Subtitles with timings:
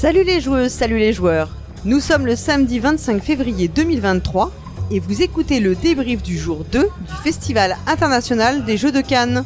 [0.00, 1.50] Salut les joueuses, salut les joueurs.
[1.84, 4.52] Nous sommes le samedi 25 février 2023
[4.92, 6.88] et vous écoutez le débrief du jour 2 du
[7.24, 9.44] Festival international des Jeux de Cannes.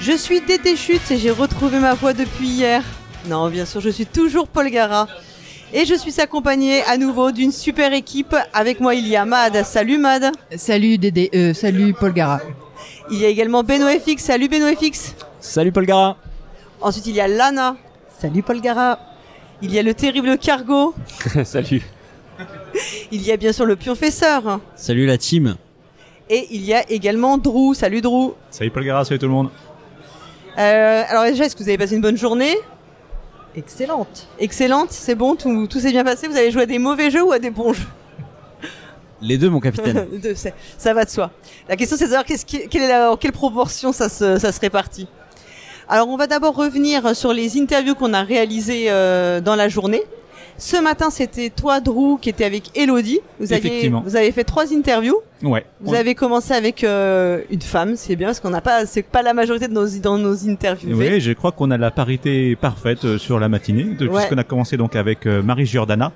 [0.00, 2.82] Je suis Dété Chute et j'ai retrouvé ma voix depuis hier.
[3.28, 5.08] Non, bien sûr, je suis toujours Paul Gara.
[5.72, 8.36] Et je suis accompagné à nouveau d'une super équipe.
[8.52, 9.64] Avec moi, il y a Mad.
[9.64, 10.30] Salut Mad.
[10.54, 12.40] Salut Dédé, euh, salut Paul Gara.
[13.10, 14.18] Il y a également Beno FX.
[14.18, 15.16] Salut Beno FX.
[15.40, 16.16] Salut Paul Gara.
[16.80, 17.76] Ensuite, il y a Lana.
[18.20, 19.00] Salut Paul Gara.
[19.60, 20.94] Il y a le terrible Cargo.
[21.44, 21.82] Salut.
[23.10, 24.60] Il y a bien sûr le pionfesseur.
[24.76, 25.56] Salut la team.
[26.30, 27.74] Et il y a également Drew.
[27.74, 28.34] Salut Drew.
[28.50, 29.50] Salut Paul Gara, salut tout le monde.
[30.58, 32.56] Euh, alors déjà, est-ce que vous avez passé une bonne journée?
[33.56, 34.28] Excellente.
[34.38, 36.28] Excellente, c'est bon, tout, tout s'est bien passé.
[36.28, 37.86] Vous avez joué à des mauvais jeux ou à des bons jeux
[39.22, 40.06] Les deux, mon capitaine.
[40.22, 41.30] Deux, c'est- ça va de soi.
[41.68, 44.38] La question c'est de savoir qu'est-ce qui- quelle est la- en quelle proportion ça se,
[44.38, 45.08] ça se répartit.
[45.88, 50.02] Alors on va d'abord revenir sur les interviews qu'on a réalisées euh, dans la journée.
[50.58, 53.20] Ce matin c'était toi Drew qui était avec Elodie.
[53.40, 55.18] Vous aviez, vous avez fait trois interviews.
[55.42, 55.66] Ouais.
[55.80, 59.22] Vous avez commencé avec euh, une femme, c'est bien parce qu'on n'a pas, c'est pas
[59.22, 60.96] la majorité de nos dans nos interviews.
[60.96, 64.14] Oui, je crois qu'on a la parité parfaite euh, sur la matinée, de- Ouais.
[64.14, 66.12] puisqu'on a commencé donc avec euh, Marie Giordana,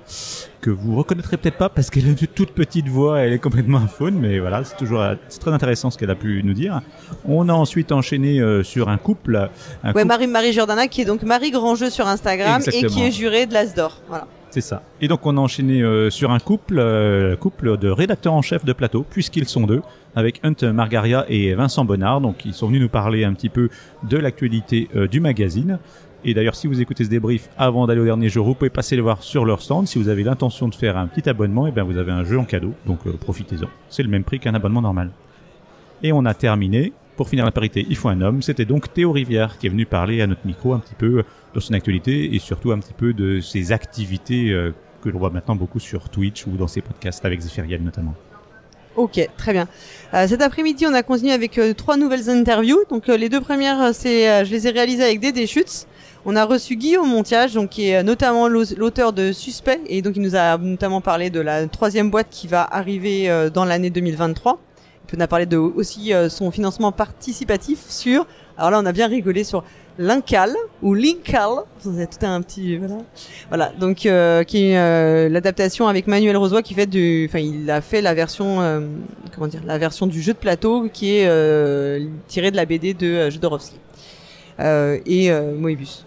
[0.59, 3.77] que vous reconnaîtrez peut-être pas parce qu'elle a une toute petite voix, elle est complètement
[3.77, 6.81] un faune, mais voilà, c'est toujours c'est très intéressant ce qu'elle a pu nous dire.
[7.25, 9.49] On a ensuite enchaîné sur un couple,
[9.83, 13.03] un Ouais, couple- Marie Marie Jordana qui est donc Marie Grandjeu sur Instagram et qui
[13.03, 14.01] est jurée de l'Asdor.
[14.07, 14.25] Voilà.
[14.51, 14.83] C'est ça.
[15.01, 18.63] Et donc on a enchaîné euh, sur un couple, euh, couple de rédacteurs en chef
[18.65, 19.81] de plateau, puisqu'ils sont deux,
[20.15, 22.21] avec Hunt Margaria et Vincent Bonnard.
[22.21, 23.69] Donc ils sont venus nous parler un petit peu
[24.03, 25.79] de l'actualité euh, du magazine.
[26.23, 28.95] Et d'ailleurs, si vous écoutez ce débrief avant d'aller au dernier jour, vous pouvez passer
[28.95, 29.87] le voir sur leur stand.
[29.87, 32.37] Si vous avez l'intention de faire un petit abonnement, et bien vous avez un jeu
[32.37, 33.67] en cadeau, donc euh, profitez-en.
[33.89, 35.09] C'est le même prix qu'un abonnement normal.
[36.03, 36.93] Et on a terminé.
[37.17, 38.41] Pour finir la parité, il faut un homme.
[38.41, 41.59] C'était donc Théo Rivière qui est venu parler à notre micro un petit peu de
[41.59, 44.73] son actualité et surtout un petit peu de ses activités euh,
[45.03, 48.13] que l'on voit maintenant beaucoup sur Twitch ou dans ses podcasts avec Zéphiriel notamment.
[48.97, 49.67] Ok, très bien.
[50.13, 52.79] Euh, cet après-midi, on a continué avec euh, trois nouvelles interviews.
[52.89, 55.87] Donc les deux premières, c'est, je les ai réalisées avec Dédé Schutz.
[56.25, 60.17] On a reçu Guillaume Montiage, donc qui est notamment l'au- l'auteur de Suspect, et donc
[60.17, 64.59] il nous a notamment parlé de la troisième boîte qui va arriver dans l'année 2023.
[65.13, 68.27] Il nous a parlé de aussi son financement participatif sur.
[68.55, 69.63] Alors là, on a bien rigolé sur
[69.97, 71.49] l'Incal ou l'Incal.
[71.83, 72.97] Vous avez tout un petit voilà.
[73.49, 77.69] Voilà, donc euh, qui est euh, l'adaptation avec Manuel Rosoy qui fait du, enfin il
[77.69, 78.81] a fait la version, euh,
[79.35, 82.93] comment dire, la version du jeu de plateau qui est euh, tirée de la BD
[82.93, 83.75] de euh, Jodorowsky
[84.59, 86.05] euh, et euh, Moebius.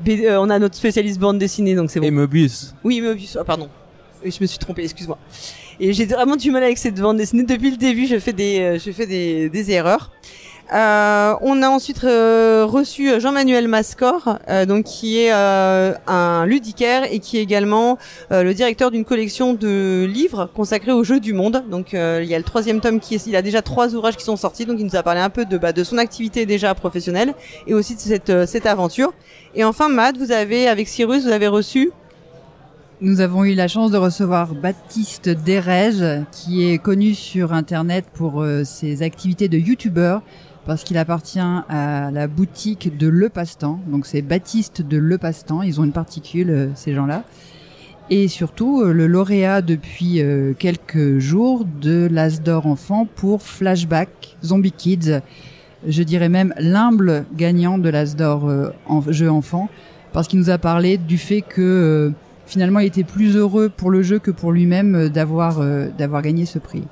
[0.00, 2.06] BD, on a notre spécialiste bande dessinée, donc c'est bon.
[2.06, 2.74] Et Mobius.
[2.84, 3.36] Oui, Moebius.
[3.40, 3.68] Ah, pardon.
[4.24, 5.18] Oui, je me suis trompé, excuse-moi.
[5.80, 7.44] Et j'ai vraiment du mal avec cette bande dessinée.
[7.44, 10.10] Depuis le début, je fais des, euh, je fais des, des erreurs.
[10.74, 17.04] Euh, on a ensuite euh, reçu Jean-Manuel Mascor, euh, donc qui est euh, un ludicaire
[17.12, 17.98] et qui est également
[18.32, 21.62] euh, le directeur d'une collection de livres consacrés aux jeux du monde.
[21.70, 24.16] Donc euh, il y a le troisième tome qui est, il a déjà trois ouvrages
[24.16, 26.46] qui sont sortis, donc il nous a parlé un peu de bah, de son activité
[26.46, 27.34] déjà professionnelle
[27.68, 29.12] et aussi de cette cette aventure.
[29.54, 31.92] Et enfin, Matt, vous avez avec Cyrus, vous avez reçu
[33.00, 38.44] Nous avons eu la chance de recevoir Baptiste Derez, qui est connu sur Internet pour
[38.64, 40.22] ses activités de youtubeur,
[40.66, 43.80] parce qu'il appartient à la boutique de Le Passe-Temps.
[43.86, 47.22] Donc c'est Baptiste de Le Passe-Temps, ils ont une particule, euh, ces gens-là.
[48.10, 54.36] Et surtout, euh, le lauréat depuis euh, quelques jours de l'As d'Or Enfant pour Flashback
[54.44, 55.20] Zombie Kids.
[55.86, 58.50] Je dirais même l'humble gagnant de l'As d'Or
[58.86, 59.68] en jeu enfant,
[60.12, 62.12] parce qu'il nous a parlé du fait que
[62.46, 65.60] finalement il était plus heureux pour le jeu que pour lui-même d'avoir
[66.22, 66.82] gagné ce prix.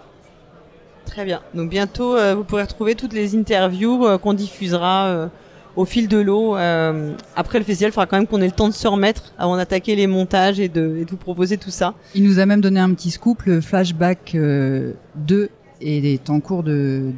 [1.06, 1.40] Très bien.
[1.54, 5.28] Donc bientôt, euh, vous pourrez retrouver toutes les interviews euh, qu'on diffusera euh,
[5.76, 6.54] au fil de l'eau.
[6.54, 9.56] après le festival, il faudra quand même qu'on ait le temps de se remettre avant
[9.56, 11.94] d'attaquer les montages et de, et de vous proposer tout ça.
[12.14, 15.50] Il nous a même donné un petit scoop, le flashback euh, 2
[15.80, 17.12] est en cours de,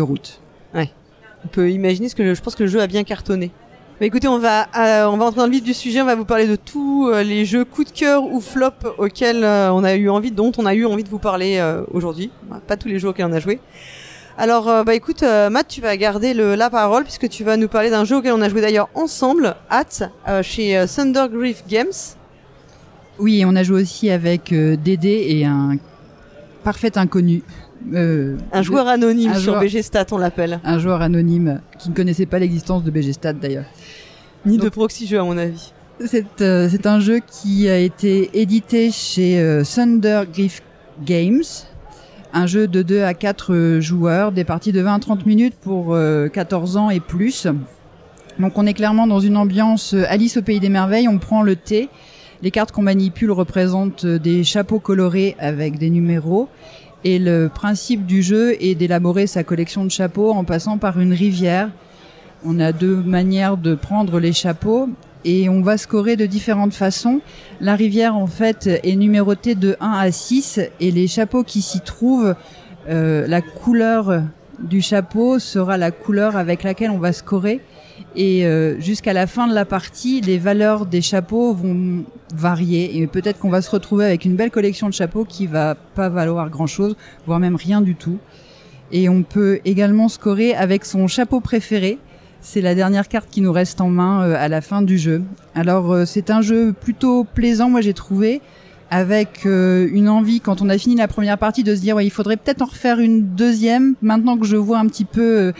[0.00, 0.40] route.
[1.42, 3.50] On peut imaginer ce que je pense que le jeu a bien cartonné.
[4.00, 6.00] Bah, écoutez, on va euh, on va entrer dans le vif du sujet.
[6.00, 9.44] On va vous parler de tous euh, les jeux coup de cœur ou flop auxquels
[9.44, 11.62] euh, on a eu envie, dont on a eu envie de vous parler
[11.92, 12.30] aujourd'hui.
[12.48, 13.60] Bah, Pas tous les jeux auxquels on a joué.
[14.38, 17.90] Alors, bah écoute, Matt, tu vas garder le, la parole puisque tu vas nous parler
[17.90, 19.54] d'un jeu auquel on a joué d'ailleurs ensemble,
[20.28, 21.92] euh, chez Thundergriff Games.
[23.18, 25.76] Oui, et on a joué aussi avec Dédé et un
[26.64, 27.42] parfait inconnu.
[27.94, 30.60] Euh, Un joueur anonyme un sur joueur- BG Stat, on l'appelle.
[30.64, 33.64] un joueur anonyme qui ne connaissait pas l'existence de BG Stat d'ailleurs.
[34.46, 35.72] Ni de proxy jeu à mon avis.
[36.06, 40.62] C'est euh, c'est un jeu qui a été édité chez euh, Thunder Griff
[41.04, 41.42] Games.
[42.32, 45.56] Un jeu de 2 à 4 euh, joueurs, des parties de 20 à 30 minutes
[45.60, 47.48] pour euh, 14 ans et plus.
[48.40, 51.42] Donc on est clairement dans une ambiance euh, Alice au pays des merveilles, on prend
[51.42, 51.88] le thé.
[52.42, 56.48] Les cartes qu'on manipule représentent euh, des chapeaux colorés avec des numéros.
[57.04, 61.12] Et le principe du jeu est d'élaborer sa collection de chapeaux en passant par une
[61.12, 61.70] rivière.
[62.44, 64.88] On a deux manières de prendre les chapeaux
[65.26, 67.20] et on va scorer de différentes façons.
[67.60, 71.80] La rivière, en fait, est numérotée de 1 à 6 et les chapeaux qui s'y
[71.80, 72.34] trouvent,
[72.88, 74.22] euh, la couleur
[74.58, 77.60] du chapeau sera la couleur avec laquelle on va scorer.
[78.16, 82.04] Et euh, jusqu'à la fin de la partie, les valeurs des chapeaux vont
[82.34, 85.74] varier et peut-être qu'on va se retrouver avec une belle collection de chapeaux qui va
[85.74, 86.96] pas valoir grand-chose,
[87.26, 88.18] voire même rien du tout.
[88.92, 91.98] Et on peut également scorer avec son chapeau préféré.
[92.42, 95.22] C'est la dernière carte qui nous reste en main euh, à la fin du jeu.
[95.54, 98.40] Alors euh, c'est un jeu plutôt plaisant, moi j'ai trouvé,
[98.90, 102.06] avec euh, une envie quand on a fini la première partie de se dire ouais
[102.06, 105.52] il faudrait peut-être en refaire une deuxième maintenant que je vois un petit peu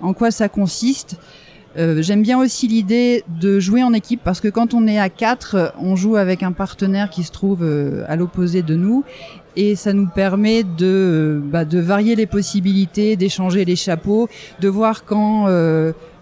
[0.00, 1.18] en quoi ça consiste.
[1.76, 5.10] Euh, J'aime bien aussi l'idée de jouer en équipe parce que quand on est à
[5.10, 7.64] quatre, euh, on joue avec un partenaire qui se trouve
[8.08, 9.04] à l'opposé de nous
[9.56, 14.28] et ça nous permet de, bah, de varier les possibilités, d'échanger les chapeaux,
[14.60, 15.46] de voir quand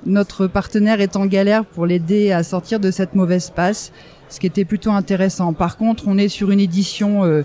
[0.07, 3.93] notre partenaire est en galère pour l'aider à sortir de cette mauvaise passe,
[4.29, 5.53] ce qui était plutôt intéressant.
[5.53, 7.43] Par contre, on est sur une édition euh,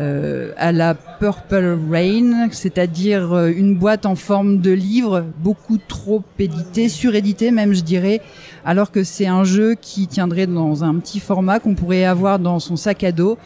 [0.00, 6.22] euh, à la Purple Rain, c'est-à-dire euh, une boîte en forme de livre, beaucoup trop
[6.38, 8.22] édité, surédité même je dirais,
[8.64, 12.60] alors que c'est un jeu qui tiendrait dans un petit format qu'on pourrait avoir dans
[12.60, 13.36] son sac à dos.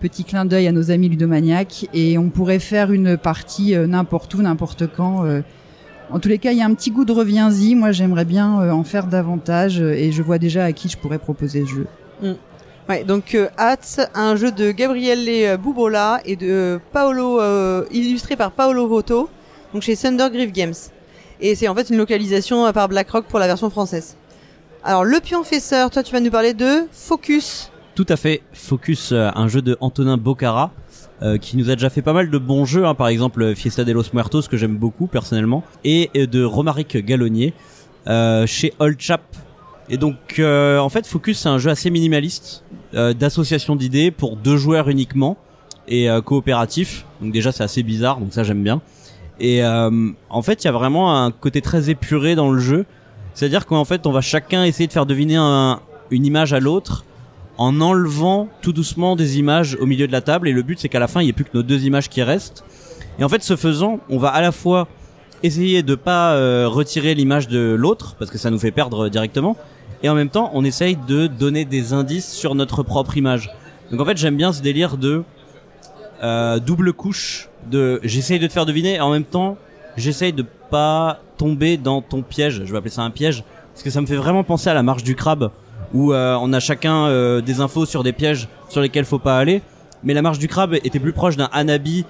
[0.00, 4.34] Petit clin d'œil à nos amis ludomaniaques et on pourrait faire une partie euh, n'importe
[4.34, 5.24] où, n'importe quand.
[5.24, 5.40] euh.
[6.10, 7.74] En tous les cas, il y a un petit goût de reviens-y.
[7.74, 10.96] Moi, j'aimerais bien euh, en faire davantage euh, et je vois déjà à qui je
[10.96, 11.86] pourrais proposer ce jeu.
[12.86, 18.36] Ouais, donc euh, Hats, un jeu de Gabriele euh, Bubola et de Paolo, euh, illustré
[18.36, 19.30] par Paolo Voto,
[19.72, 20.74] donc chez Thunder Griff Games.
[21.40, 24.16] Et c'est en fait une localisation par BlackRock pour la version française.
[24.82, 27.70] Alors le pionfesseur, toi tu vas nous parler de Focus.
[27.94, 28.42] Tout à fait.
[28.52, 30.70] Focus, un jeu de Antonin Bocara,
[31.22, 33.54] euh, qui nous a déjà fait pas mal de bons jeux, hein, par exemple euh,
[33.54, 37.54] Fiesta de los Muertos, que j'aime beaucoup personnellement, et euh, de Romaric Gallonnier,
[38.08, 39.22] euh, chez Old Chap.
[39.88, 42.64] Et donc, en fait, Focus, c'est un jeu assez minimaliste,
[42.94, 45.36] d'association d'idées pour deux joueurs uniquement,
[45.88, 47.04] et coopératif.
[47.20, 48.80] Donc déjà, c'est assez bizarre, donc ça j'aime bien.
[49.40, 52.86] Et en fait, il y a vraiment un côté très épuré dans le jeu.
[53.34, 55.80] C'est-à-dire qu'en fait, on va chacun essayer de faire deviner un-
[56.10, 57.04] une image à l'autre
[57.58, 60.48] en enlevant tout doucement des images au milieu de la table.
[60.48, 62.08] Et le but, c'est qu'à la fin, il n'y ait plus que nos deux images
[62.08, 62.64] qui restent.
[63.18, 64.88] Et en fait, ce faisant, on va à la fois
[65.42, 69.56] essayer de pas euh, retirer l'image de l'autre, parce que ça nous fait perdre directement,
[70.02, 73.50] et en même temps, on essaye de donner des indices sur notre propre image.
[73.90, 75.22] Donc en fait, j'aime bien ce délire de
[76.22, 79.58] euh, double couche de j'essaye de te faire deviner et en même temps
[79.96, 83.42] j'essaye de pas tomber dans ton piège je vais appeler ça un piège
[83.72, 85.50] parce que ça me fait vraiment penser à la marche du crabe
[85.94, 89.38] où euh, on a chacun euh, des infos sur des pièges sur lesquels faut pas
[89.38, 89.62] aller
[90.02, 92.04] mais la marche du crabe était plus proche d'un Hanabi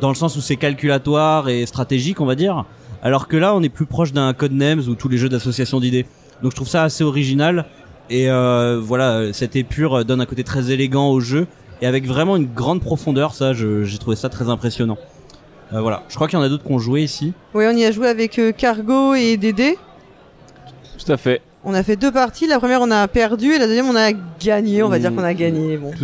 [0.00, 2.66] dans le sens où c'est calculatoire et stratégique on va dire
[3.02, 6.04] alors que là on est plus proche d'un Codenames ou tous les jeux d'association d'idées
[6.42, 7.64] donc je trouve ça assez original
[8.10, 11.46] et euh, voilà cette épure donne un côté très élégant au jeu
[11.80, 13.34] et avec vraiment une grande profondeur.
[13.34, 14.98] Ça, j'ai trouvé ça très impressionnant.
[15.72, 17.32] Euh, voilà, je crois qu'il y en a d'autres qui ont joué ici.
[17.54, 19.76] Oui, on y a joué avec euh, Cargo et Dédé.
[21.04, 21.42] Tout à fait.
[21.64, 22.46] On a fait deux parties.
[22.46, 24.82] La première on a perdu et la deuxième on a gagné.
[24.82, 25.16] On va dire Mm.
[25.16, 25.76] qu'on a gagné.
[25.76, 25.90] Bon.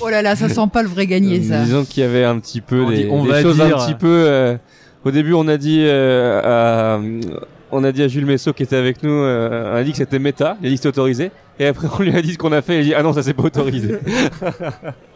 [0.00, 1.62] Oh là là, ça sent pas le vrai gagné ça.
[1.64, 3.76] Disons qu'il y avait un petit peu On des, dit- on des va choses dire.
[3.78, 4.06] un petit peu.
[4.28, 4.56] euh,
[5.04, 6.40] au début, on a dit euh,
[6.96, 7.00] à,
[7.72, 9.96] on a dit à Jules Messot qui était avec nous, euh, on a dit que
[9.98, 11.32] c'était méta, les listes autorisées.
[11.58, 12.76] Et après, on lui a dit ce qu'on a fait.
[12.76, 13.96] Il a dit ah non, ça c'est pas autorisé.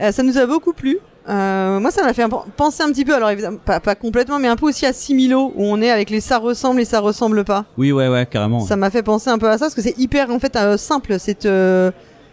[0.00, 0.98] Euh, ça nous a beaucoup plu.
[1.28, 2.24] Euh, moi, ça m'a fait
[2.56, 5.52] penser un petit peu, alors évidemment, pas, pas complètement, mais un peu aussi à Similo,
[5.54, 7.66] où on est avec les ça ressemble et ça ressemble pas.
[7.76, 8.60] Oui, ouais, ouais, carrément.
[8.60, 10.76] Ça m'a fait penser un peu à ça, parce que c'est hyper, en fait, euh,
[10.78, 11.16] simple.
[11.18, 11.90] C'est, euh,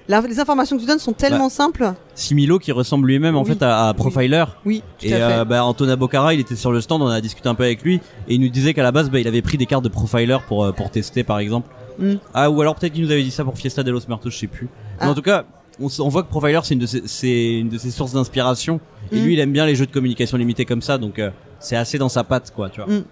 [0.07, 1.91] les informations que tu donnes sont tellement simples.
[2.15, 3.49] Similo qui ressemble lui-même en Oui.
[3.49, 4.45] fait à, à Profiler.
[4.65, 5.23] Oui, tout Et à fait.
[5.39, 7.83] euh, bah, Antonin Bocara, il était sur le stand, on a discuté un peu avec
[7.83, 7.95] lui,
[8.29, 10.37] et il nous disait qu'à la base, bah, il avait pris des cartes de Profiler
[10.47, 11.67] pour pour tester, par exemple.
[11.99, 12.13] Mm.
[12.33, 14.37] Ah, ou alors peut-être qu'il nous avait dit ça pour Fiesta de los Muertos, je
[14.37, 14.69] sais plus.
[15.01, 15.09] Mais Ah.
[15.09, 15.43] en tout cas,
[15.79, 18.79] on, voit que Profiler, c'est une de ses, c'est une de ses sources d'inspiration.
[19.11, 19.23] Et Mm.
[19.23, 21.29] lui, il aime bien les jeux de communication limitée comme ça, donc euh,
[21.59, 22.91] c'est assez dans sa patte, quoi, tu vois.
[22.93, 23.03] Mm.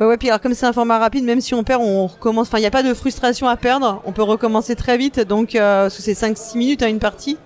[0.00, 2.48] Ouais, ouais, puis alors comme c'est un format rapide, même si on perd, on recommence.
[2.48, 4.00] Enfin, il n'y a pas de frustration à perdre.
[4.06, 5.20] On peut recommencer très vite.
[5.20, 7.36] Donc, euh, c'est 5-6 minutes à une partie.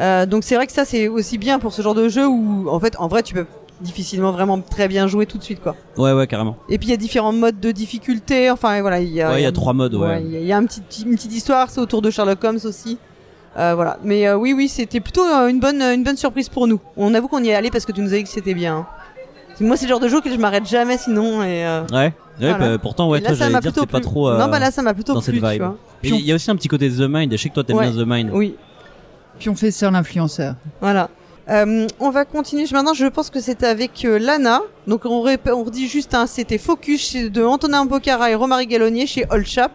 [0.00, 2.66] Euh, donc c'est vrai que ça c'est aussi bien pour ce genre de jeu où
[2.70, 3.44] en fait en vrai tu peux
[3.82, 5.76] difficilement vraiment très bien joué tout de suite quoi.
[5.98, 6.56] Ouais, ouais, carrément.
[6.70, 8.50] Et puis il y a différents modes de difficulté.
[8.50, 9.30] Enfin voilà, il y a.
[9.32, 10.22] Ouais, il y a trois modes, ouais.
[10.24, 12.42] il y a- il y a un petit, une petite histoire, c'est autour de Sherlock
[12.42, 12.96] Holmes aussi.
[13.58, 13.98] Euh, voilà.
[14.02, 16.80] Mais euh, oui, oui, c'était plutôt euh, une bonne, une bonne surprise pour nous.
[16.96, 18.76] On avoue qu'on y est allé parce que tu nous as dit que c'était bien.
[18.78, 18.86] hein.
[19.60, 21.42] Moi, c'est le genre de jeu que je m'arrête jamais sinon.
[21.42, 22.12] Et, euh, Ouais.
[22.40, 22.58] Ouais, Voilà.
[22.58, 24.08] bah, pourtant, ouais, et là, toi, ça j'allais m'a dire que plutôt t'es pas plu.
[24.08, 24.28] trop.
[24.30, 25.62] euh, Non, bah là, ça m'a plutôt dans plu, cette tu vibe.
[25.62, 25.76] vois.
[26.02, 27.30] Mais il y a aussi un petit côté The Mind.
[27.30, 27.90] Je sais que toi, t'aimes Ouais.
[27.90, 28.30] bien The Mind.
[28.32, 28.56] Oui,
[29.38, 30.54] Puis on fait Sœur l'influenceur.
[30.80, 31.10] voilà.
[31.50, 32.64] Euh, on va continuer.
[32.72, 34.60] Maintenant, je pense que c'est avec euh, Lana.
[34.86, 38.66] Donc, on, rép- on redit juste, hein, c'était Focus chez- de Antonin Bocara et Romary
[38.66, 39.72] Gallonier chez Old Chap.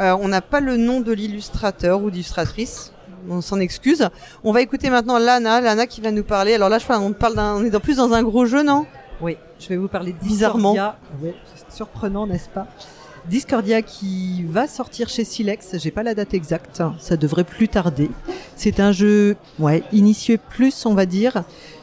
[0.00, 2.92] Euh, on n'a pas le nom de l'illustrateur ou d'illustratrice.
[3.28, 4.08] On s'en excuse.
[4.44, 6.54] On va écouter maintenant Lana, Lana qui va nous parler.
[6.54, 8.62] Alors là, je crois on parle d'un, on est dans- plus dans un gros jeu,
[8.62, 8.86] non?
[9.20, 10.74] Oui, je vais vous parler de Bizarrement.
[11.56, 12.66] C'est surprenant, n'est-ce pas?
[13.28, 18.10] Discordia qui va sortir chez Silex, j'ai pas la date exacte, ça devrait plus tarder.
[18.56, 21.42] C'est un jeu, ouais, initié plus, on va dire,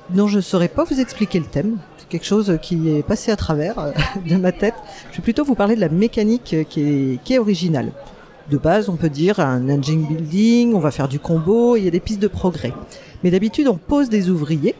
[0.09, 1.77] dont je saurais pas vous expliquer le thème.
[2.09, 3.91] Quelque chose qui est passé à travers euh,
[4.29, 4.75] de ma tête.
[5.11, 7.91] Je vais plutôt vous parler de la mécanique qui est, originale.
[8.49, 11.87] De base, on peut dire un engine building, on va faire du combo, il y
[11.87, 12.73] a des pistes de progrès.
[13.23, 14.75] Mais d'habitude, on pose des ouvriers,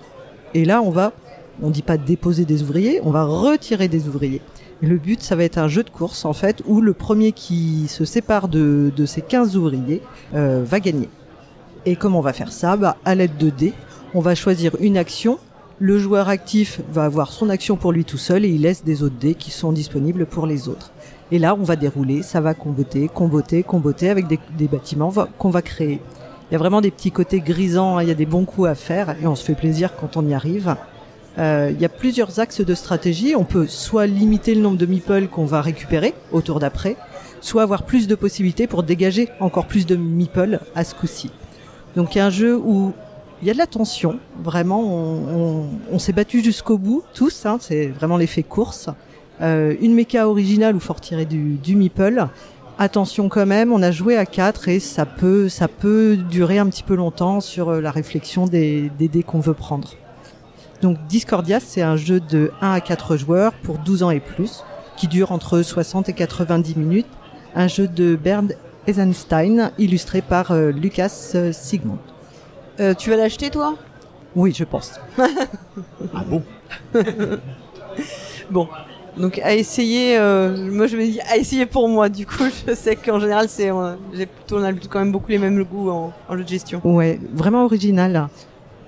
[0.53, 1.13] et là, on va
[1.61, 4.41] on dit pas déposer des ouvriers, on va retirer des ouvriers.
[4.81, 7.87] Le but, ça va être un jeu de course, en fait, où le premier qui
[7.87, 10.01] se sépare de, ces 15 ouvriers
[10.33, 11.09] euh, va gagner.
[11.85, 12.75] Et comment on va faire ça?
[12.75, 13.73] Bah, À l'aide de dés,
[14.13, 15.39] on va choisir une action.
[15.79, 19.03] Le joueur actif va avoir son action pour lui tout seul et il laisse des
[19.03, 20.91] autres dés qui sont disponibles pour les autres.
[21.31, 25.49] Et là, on va dérouler, ça va comboter, comboter, comboter avec des, des bâtiments qu'on
[25.49, 25.99] va créer.
[26.49, 28.69] Il y a vraiment des petits côtés grisants, hein, il y a des bons coups
[28.69, 30.77] à faire et on se fait plaisir quand on y arrive.
[31.37, 33.35] Euh, il y a plusieurs axes de stratégie.
[33.35, 36.95] On peut soit limiter le nombre de meeples qu'on va récupérer au tour d'après,
[37.41, 41.31] soit avoir plus de possibilités pour dégager encore plus de meeples à ce coup-ci.
[41.97, 42.93] Donc il y a un jeu où
[43.41, 44.19] il y a de la tension.
[44.41, 47.45] Vraiment, on, s'est battu jusqu'au bout, tous.
[47.45, 48.89] hein, c'est vraiment l'effet course.
[49.41, 52.27] Euh, une méca originale où faut retirer du, du meeple.
[52.77, 56.67] Attention quand même, on a joué à 4 et ça peut, ça peut durer un
[56.67, 59.89] petit peu longtemps sur euh, la réflexion des, des dés qu'on veut prendre.
[60.81, 64.63] Donc Discordia, c'est un jeu de 1 à 4 joueurs pour 12 ans et plus,
[64.97, 67.07] qui dure entre 60 et 90 minutes.
[67.55, 68.55] Un jeu de Bernd
[68.87, 71.99] Eisenstein, illustré par euh, Lucas Sigmund.
[72.79, 73.75] Euh, Tu vas l'acheter, toi?
[74.35, 74.99] Oui, je pense.
[75.17, 76.43] Ah bon?
[78.49, 78.67] Bon.
[79.17, 82.09] Donc à essayer, euh, moi je me dis à essayer pour moi.
[82.09, 83.71] Du coup, je sais qu'en général, c'est,
[84.13, 86.81] j'ai plutôt, on a quand même beaucoup les mêmes goûts en, en jeu de gestion.
[86.83, 88.27] Ouais, vraiment original.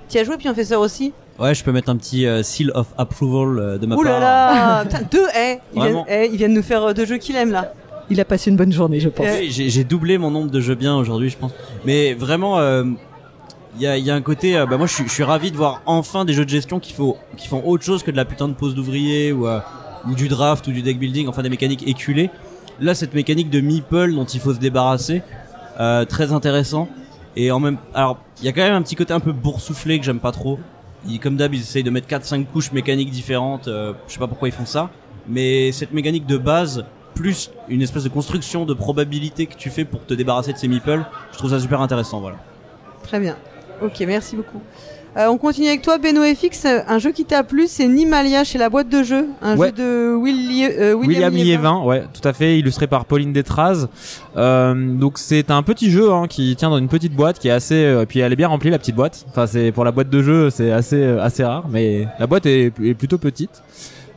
[0.09, 1.13] Tu as joué puis on fait ça aussi?
[1.39, 4.11] Ouais, je peux mettre un petit euh, seal of approval euh, de ma Ouh là
[4.11, 4.19] part.
[4.19, 6.05] là Putain, Deux, eh, ils, viennent, Vraiment.
[6.09, 7.73] eh, ils viennent nous faire euh, deux jeux qu'il aime là.
[8.09, 9.25] Il a passé une bonne journée, je pense.
[9.27, 11.51] Euh, Oui, J'ai j'ai doublé mon nombre de jeux bien aujourd'hui, je pense.
[11.85, 12.83] Mais vraiment, euh,
[13.79, 14.57] il y, a, un côté.
[14.57, 17.15] euh, bah moi, je suis, ravi de voir enfin des jeux de gestion qui font,
[17.63, 19.59] autre chose que de la putain de pose d'ouvrier ou, euh,
[20.07, 21.27] ou du draft ou du deck building.
[21.27, 22.29] Enfin, des mécaniques éculées.
[22.79, 25.21] Là, cette mécanique de meeple dont il faut se débarrasser,
[25.79, 26.89] euh, très intéressant.
[27.35, 29.99] Et en même, alors, il y a quand même un petit côté un peu boursouflé
[29.99, 30.59] que j'aime pas trop.
[31.07, 33.65] Ils, comme d'hab, ils essayent de mettre 4-5 couches mécaniques différentes.
[33.65, 34.89] je sais pas pourquoi ils font ça.
[35.27, 39.85] Mais cette mécanique de base, plus une espèce de construction de probabilité que tu fais
[39.85, 42.37] pour te débarrasser de ces meeples, je trouve ça super intéressant, voilà.
[43.03, 43.35] Très bien.
[43.81, 44.61] Ok, merci beaucoup.
[45.17, 46.65] Euh, on continue avec toi, Beno FX.
[46.87, 49.25] Un jeu qui t'a plu, c'est Nimalia chez la boîte de jeux.
[49.41, 49.67] Un Ouais.
[49.67, 53.87] jeu de Willi- euh, William, William, Liévin, ouais, tout à fait, illustré par Pauline Détraz.
[54.35, 57.51] Euh, donc c'est un petit jeu hein, qui tient dans une petite boîte qui est
[57.51, 59.25] assez, euh, puis elle est bien remplie la petite boîte.
[59.29, 62.45] Enfin c'est pour la boîte de jeu c'est assez euh, assez rare, mais la boîte
[62.45, 63.63] est, est plutôt petite.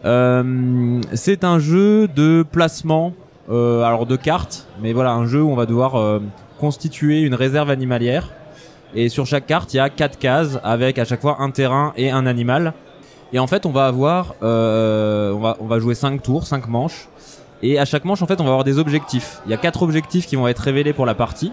[0.05, 3.13] Euh, c'est un jeu de placement,
[3.51, 6.19] euh, alors de cartes, mais voilà un jeu où on va devoir euh,
[6.59, 8.31] constituer une réserve animalière.
[8.95, 11.93] Et sur chaque carte, il y a quatre cases avec à chaque fois un terrain
[11.97, 12.75] et un animal.
[13.33, 17.09] Et en fait, on va avoir, euh, on va, jouer 5 tours, 5 manches.
[17.63, 19.41] Et à chaque manche, en fait, on va avoir des objectifs.
[19.47, 21.53] Il y a quatre objectifs qui vont être révélés pour la partie.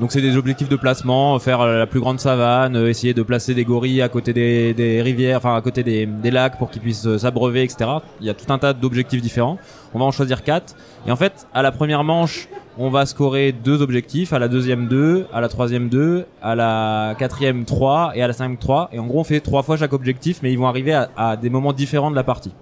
[0.00, 3.22] Donc c'est des objectifs de placement, faire euh, la plus grande savane, euh, essayer de
[3.22, 7.06] placer des gorilles à côté des, rivières, enfin à côté des, lacs pour qu'ils puissent
[7.06, 7.90] euh, s'abreuver, etc.
[8.20, 9.58] Il y a tout un tas d'objectifs différents.
[9.92, 10.74] On va en choisir quatre.
[11.06, 14.88] Et en fait, à la première manche, on va scorer deux objectifs, à la deuxième
[14.88, 18.88] deux, à la troisième deux, à la quatrième trois et à la cinquième trois.
[18.92, 21.50] Et en gros, on fait trois fois chaque objectif, mais ils vont arriver à des
[21.50, 22.52] moments différents de la partie.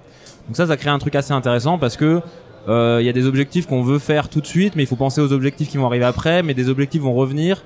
[0.49, 2.20] Donc ça, ça crée un truc assez intéressant parce que
[2.69, 4.97] euh, il y a des objectifs qu'on veut faire tout de suite, mais il faut
[4.97, 7.62] penser aux objectifs qui vont arriver après, mais des objectifs vont revenir.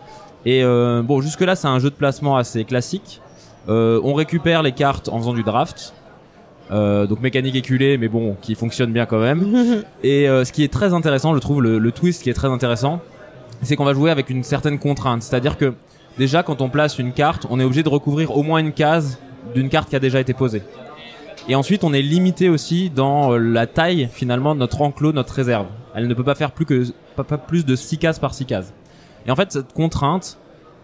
[0.46, 3.20] Et euh, bon, jusque là, c'est un jeu de placement assez classique.
[3.68, 5.94] Euh, on récupère les cartes en faisant du draft.
[6.70, 9.82] Euh, donc mécanique éculée, mais bon, qui fonctionne bien quand même.
[10.02, 12.48] Et euh, ce qui est très intéressant, je trouve, le, le twist qui est très
[12.48, 13.00] intéressant,
[13.62, 15.22] c'est qu'on va jouer avec une certaine contrainte.
[15.22, 15.74] C'est-à-dire que
[16.18, 19.18] déjà, quand on place une carte, on est obligé de recouvrir au moins une case
[19.54, 20.62] d'une carte qui a déjà été posée.
[21.48, 25.34] Et ensuite, on est limité aussi dans euh, la taille finalement de notre enclos, notre
[25.34, 25.66] réserve.
[25.94, 26.84] Elle ne peut pas faire plus que
[27.16, 28.72] pas, plus de 6 cases par 6 cases.
[29.26, 30.38] Et en fait, cette contrainte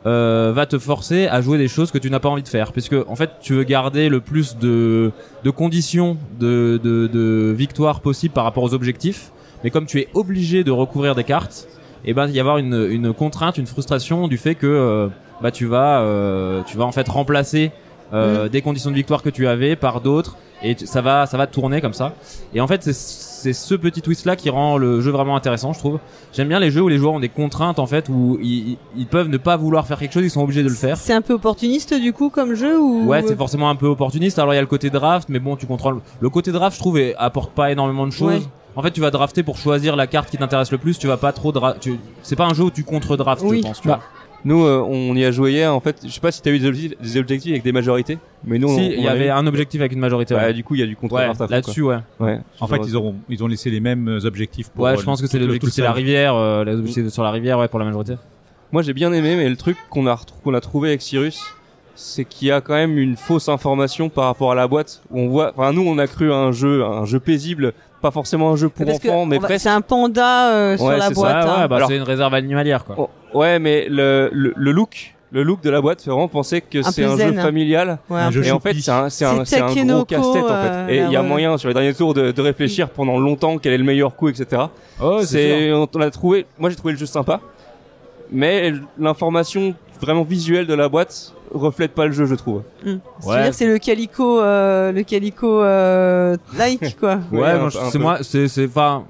[0.06, 2.72] euh, va te forcer à jouer des choses que tu n'as pas envie de faire,
[2.72, 5.12] puisque en fait, tu veux garder le plus de,
[5.44, 9.32] de conditions de, de, de victoire possible par rapport aux objectifs.
[9.64, 11.68] Mais comme tu es obligé de recouvrir des cartes,
[12.04, 15.08] et ben il y avoir une, une contrainte, une frustration du fait que euh,
[15.42, 17.72] bah tu vas euh, tu vas en fait remplacer
[18.12, 21.36] euh, des conditions de victoire que tu avais par d'autres et tu- ça va ça
[21.38, 22.12] va tourner comme ça.
[22.54, 22.92] Et en fait c'est
[23.40, 25.98] c'est ce petit twist là qui rend le jeu vraiment intéressant, je trouve.
[26.34, 29.06] J'aime bien les jeux où les joueurs ont des contraintes en fait où ils, ils
[29.06, 30.98] peuvent ne pas vouloir faire quelque chose, ils sont obligés de le faire.
[30.98, 34.38] C'est un peu opportuniste du coup comme jeu ou Ouais, c'est forcément un peu opportuniste.
[34.38, 36.00] Alors il y a le côté draft, mais bon, tu contrôles.
[36.20, 38.34] Le côté draft, je trouve, et apporte pas énormément de choses.
[38.42, 38.42] Ouais.
[38.76, 40.96] En fait, tu vas drafter pour choisir la carte qui t'intéresse le plus.
[40.98, 41.72] Tu vas pas trop dra...
[41.74, 41.98] tu...
[42.22, 43.58] C'est pas un jeu où tu contre draft, Oui.
[43.62, 43.80] je pense.
[43.80, 43.98] Tu Bah,
[44.44, 45.74] Nous, euh, on y a joué hier.
[45.74, 48.18] En fait, je sais pas si t'as eu des objectifs, des objectifs avec des majorités,
[48.44, 50.34] mais nous, Si, il y avait eu- un objectif avec une majorité.
[50.34, 51.98] Ouais, Ouais, du coup, il y a du Ouais, fond, là-dessus, ouais.
[52.18, 52.38] Ouais.
[52.60, 54.84] En fait, ils ont, ils ont laissé les mêmes objectifs pour.
[54.84, 57.08] Ouais, euh, je pense que c'est l'objectif, tout c'est le la rivière, euh, les objectifs
[57.10, 58.14] sur la rivière, ouais, pour la majorité.
[58.72, 61.42] Moi, j'ai bien aimé, mais le truc qu'on a retrou- qu'on a trouvé avec Cyrus,
[61.94, 65.02] c'est qu'il y a quand même une fausse information par rapport à la boîte.
[65.10, 68.10] Où on voit, enfin, nous, on a cru à un jeu, un jeu paisible, pas
[68.10, 69.64] forcément un jeu pour enfants, mais va- presque.
[69.64, 71.16] c'est un panda euh, sur la boîte.
[71.44, 71.60] ouais, hein.
[71.62, 73.10] ouais, bah, Alors- c'est une réserve animalière, quoi.
[73.34, 76.82] Ouais, mais le, le, le look, le look de la boîte fait vraiment penser que
[76.82, 77.98] c'est un zen, jeu familial.
[78.08, 78.44] Ouais, un jeu.
[78.44, 80.94] Et en fait, c'est un, c'est un, C'est un gros casse-tête en euh, fait.
[80.94, 81.28] Et il y a ouais.
[81.28, 84.28] moyen sur les derniers tours de, de réfléchir pendant longtemps quel est le meilleur coup,
[84.28, 84.62] etc.
[85.00, 87.40] Oh, c'est c'est, on, on a trouvé, moi j'ai trouvé le jeu sympa,
[88.32, 92.62] mais l'information vraiment visuelle de la boîte reflète pas le jeu, je trouve.
[93.20, 97.18] C'est-à-dire c'est le calico, euh, le calico euh, like quoi.
[97.32, 99.04] Ouais, Ouais, un- c'est moi, c'est, c'est, enfin,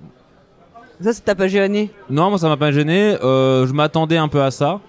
[1.03, 1.91] Ça, c'est t'as pas gêné.
[2.11, 3.17] Non, moi ça m'a pas gêné.
[3.23, 4.81] Euh, je m'attendais un peu à ça.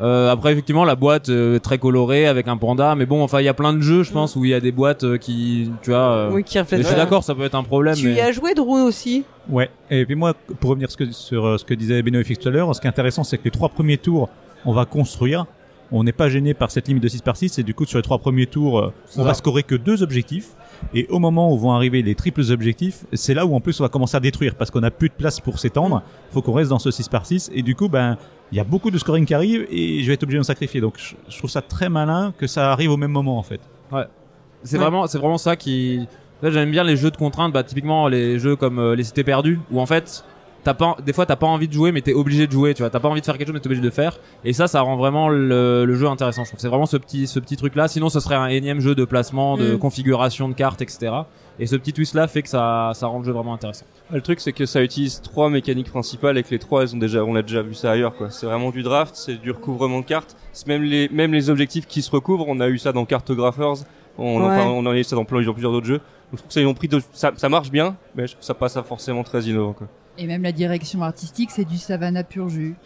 [0.00, 3.38] Euh, après effectivement la boîte euh, est très colorée avec un panda, mais bon enfin
[3.40, 5.18] il y a plein de jeux je pense où il y a des boîtes euh,
[5.18, 5.98] qui tu vois.
[6.00, 6.80] euh, Oui, qui mais reflète.
[6.80, 7.00] je suis ça.
[7.00, 7.94] d'accord, ça peut être un problème.
[7.94, 8.14] Tu mais...
[8.14, 9.22] y as joué Drew aussi.
[9.48, 9.70] Ouais.
[9.90, 12.50] Et puis moi, pour revenir ce que- sur euh, ce que disait Benoît tout à
[12.50, 14.28] l'heure, ce qui est intéressant, c'est que les trois premiers tours,
[14.64, 15.46] on va construire.
[15.92, 17.98] On n'est pas gêné par cette limite de 6 par 6 et du coup sur
[17.98, 20.48] les trois premiers tours, euh, on va scorer que deux objectifs.
[20.92, 23.84] Et au moment où vont arriver les triples objectifs, c'est là où en plus on
[23.84, 26.02] va commencer à détruire parce qu'on n'a plus de place pour s'étendre.
[26.32, 28.16] Faut qu'on reste dans ce 6 par 6 et du coup ben
[28.52, 30.44] il y a beaucoup de scoring qui arrive et je vais être obligé de me
[30.44, 30.80] sacrifier.
[30.80, 30.94] Donc
[31.28, 33.60] je, trouve ça très malin que ça arrive au même moment en fait.
[33.90, 34.82] C'est Ouais.
[34.82, 36.06] vraiment, c'est vraiment ça qui.
[36.42, 39.24] Là, j'aime bien les jeux de contraintes, bah typiquement les jeux comme euh, les cités
[39.24, 40.24] perdues, où en fait,
[40.64, 42.82] t'as pas, des fois t'as pas envie de jouer, mais t'es obligé de jouer, tu
[42.82, 42.90] vois.
[42.90, 44.18] T'as pas envie de faire quelque chose, mais t'es obligé de le faire.
[44.44, 46.42] Et ça, ça rend vraiment le, le jeu intéressant.
[46.44, 47.86] Je trouve c'est vraiment ce petit, ce petit truc là.
[47.86, 49.78] Sinon, ce serait un énième jeu de placement, de Mm.
[49.78, 51.12] configuration de cartes, etc.
[51.60, 53.86] Et ce petit twist là fait que ça, ça rend le jeu vraiment intéressant.
[54.10, 56.98] Le truc, c'est que ça utilise trois mécaniques principales et que les trois, elles ont
[56.98, 58.30] déjà, on a déjà vu ça ailleurs, quoi.
[58.30, 60.36] C'est vraiment du draft, c'est du recouvrement de cartes.
[60.52, 62.46] C'est même les, même les objectifs qui se recouvrent.
[62.48, 63.84] On a eu ça dans Cartographers.
[64.18, 64.46] On, Ouais.
[64.46, 65.98] enfin, on a eu ça dans, plusieurs autres jeux.
[65.98, 68.32] Donc, je trouve que ça, ils ont pris de- ça, ça marche bien, mais je
[68.32, 69.86] trouve que ça passe à forcément très innovant, quoi.
[70.18, 72.76] Et même la direction artistique, c'est du Savannah pur jus.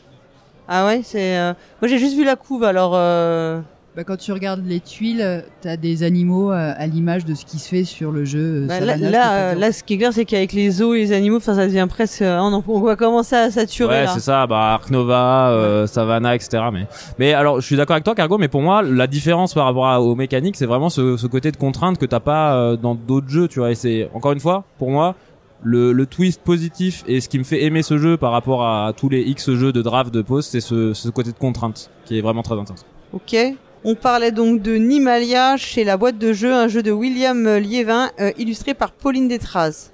[0.67, 1.37] Ah ouais, c'est.
[1.39, 2.93] euh, Moi, j'ai juste vu la couve, alors.
[2.95, 3.61] Euh...
[3.97, 7.59] Bah, quand tu regardes les tuiles, t'as des animaux euh, à l'image de ce qui
[7.59, 8.39] se fait sur le jeu.
[8.63, 11.13] euh, bah, là, Savannah, là, ce qui est clair, c'est qu'avec les os et les
[11.13, 12.23] animaux, enfin, ça devient presque.
[12.23, 15.87] euh, on, en- on va commencer à saturer Ouais, c'est ça, bah Ark Nova, euh,
[15.89, 16.63] Savannah, etc.
[16.73, 16.87] Mais,
[17.19, 19.89] mais alors, je suis d'accord avec toi, Cargo, mais pour moi, la différence par rapport
[19.89, 22.95] à- aux mécaniques, c'est vraiment ce, ce côté de contrainte que t'as pas euh, dans
[22.95, 23.73] d'autres jeux, tu vois.
[23.73, 25.17] Et c'est encore une fois, pour moi,
[25.63, 28.93] le, le twist positif et ce qui me fait aimer ce jeu par rapport à
[28.97, 32.19] tous les X jeux de draft de pause, c'est ce, ce côté de contrainte qui
[32.19, 32.85] est vraiment très intense.
[33.13, 33.37] Ok.
[33.85, 38.11] On parlait donc de Nimalia chez la boîte de jeu, un jeu de William Liévin,
[38.21, 39.93] euh, illustré par Pauline Détraz.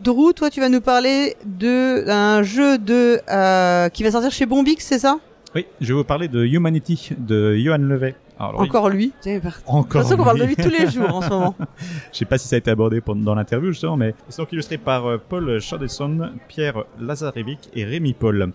[0.00, 4.46] Drew, toi, tu vas nous parler de d'un jeu de euh, qui va sortir chez
[4.46, 5.18] Bombix, c'est ça?
[5.54, 8.14] Oui, je vais vous parler de Humanity de Johan Levet.
[8.40, 9.12] Alors, Encore lui.
[9.22, 10.56] J'ai De toute encore façon, qu'on parle de lui.
[10.56, 11.54] tous les jours en ce moment.
[12.12, 14.78] Je sais pas si ça a été abordé dans l'interview justement, mais ils sont illustrés
[14.78, 18.52] par euh, Paul Chadesson, Pierre Lazarevic et Rémi Paul.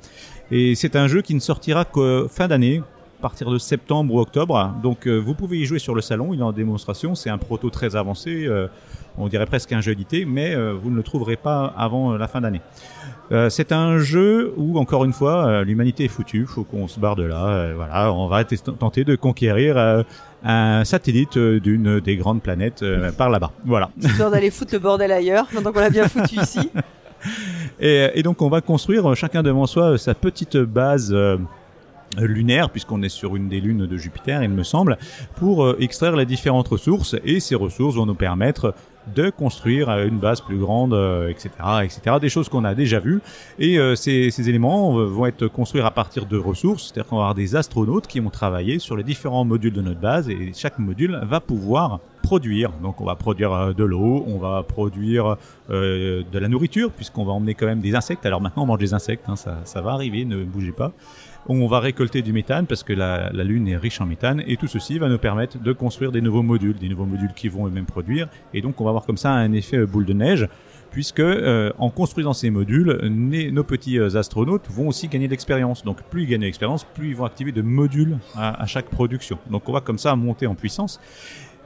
[0.50, 2.82] Et c'est un jeu qui ne sortira qu'au fin d'année,
[3.20, 4.74] à partir de septembre ou octobre.
[4.84, 7.38] Donc euh, vous pouvez y jouer sur le salon, il est en démonstration, c'est un
[7.38, 8.68] proto très avancé, euh,
[9.18, 12.28] on dirait presque un jeu d'été, mais euh, vous ne le trouverez pas avant la
[12.28, 12.62] fin d'année.
[13.32, 17.00] Euh, c'est un jeu où, encore une fois, euh, l'humanité est foutue, faut qu'on se
[17.00, 20.04] barre de là, euh, voilà, on va tenter de conquérir euh,
[20.44, 23.52] un satellite euh, d'une des grandes planètes euh, par là-bas.
[23.66, 23.90] Voilà.
[24.02, 26.70] Histoire d'aller foutre le bordel ailleurs, maintenant qu'on l'a bien foutu ici.
[27.80, 31.38] Et, et donc on va construire euh, chacun devant soi euh, sa petite base euh,
[32.20, 34.98] lunaire, puisqu'on est sur une des lunes de Jupiter, il me semble,
[35.36, 37.16] pour euh, extraire les différentes ressources.
[37.26, 38.76] Et ces ressources vont nous permettre
[39.14, 41.50] de construire euh, une base plus grande, euh, etc.,
[41.84, 42.18] etc.
[42.20, 43.22] Des choses qu'on a déjà vues.
[43.60, 47.36] Et euh, ces, éléments vont être construits à partir de ressources, c'est-à-dire qu'on va avoir
[47.36, 51.20] des astronautes qui vont travailler sur les différents modules de notre base, et chaque module
[51.24, 52.72] va pouvoir produire.
[52.82, 55.38] Donc on va produire de l'eau, on va produire
[55.70, 58.26] de la nourriture, puisqu'on va emmener quand même des insectes.
[58.26, 60.92] Alors maintenant on mange des insectes, hein, ça va arriver, ne bougez pas.
[61.48, 64.66] On va récolter du méthane parce que la, Lune est riche en méthane et tout
[64.66, 67.86] ceci va nous permettre de construire des nouveaux modules, des nouveaux modules qui vont eux-mêmes
[67.86, 70.48] produire et donc on va avoir comme ça un effet euh, boule de neige
[70.90, 75.84] puisque euh, en construisant ces modules, nos petits euh, astronautes vont aussi gagner de l'expérience.
[75.84, 78.90] Donc plus ils gagnent de l'expérience, plus ils vont activer de modules à, à chaque
[78.90, 79.38] production.
[79.52, 81.00] Donc on va comme ça monter en puissance.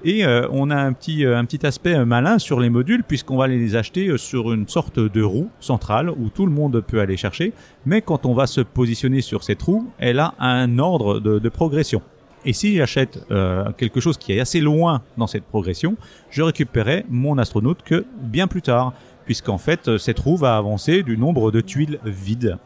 [0.03, 3.03] Et euh, on a un petit, euh, un petit aspect euh, malin sur les modules
[3.03, 7.01] puisqu'on va les acheter sur une sorte de roue centrale où tout le monde peut
[7.01, 7.53] aller chercher.
[7.85, 12.01] Mais quand on va se positionner sur cette roue, elle a un ordre de, progression.
[12.45, 13.19] Et si j'achète
[13.77, 15.97] quelque chose qui est assez loin dans cette progression,
[16.29, 18.93] je récupérerai mon astronaute que bien plus tard,
[19.25, 22.57] puisqu'en fait cette roue va avancer du nombre de tuiles vides.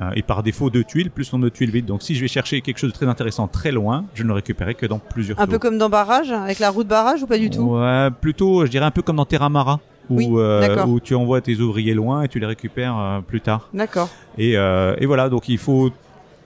[0.00, 1.86] Euh, et par défaut deux tuiles plus nombre de tuiles vides.
[1.86, 4.34] Donc si je vais chercher quelque chose de très intéressant très loin, je ne le
[4.34, 7.26] récupérerai que dans plusieurs Un peu comme dans Barrage, avec la roue de barrage ou
[7.26, 7.62] pas du tout?
[7.62, 11.14] Ouais, plutôt, je dirais un peu comme dans Terra Mara, où, Oui, euh, où tu
[11.14, 13.68] envoies tes ouvriers loin et tu les récupères euh, plus tard.
[13.74, 14.08] D'accord.
[14.36, 15.90] Et, euh, et voilà, donc il faut.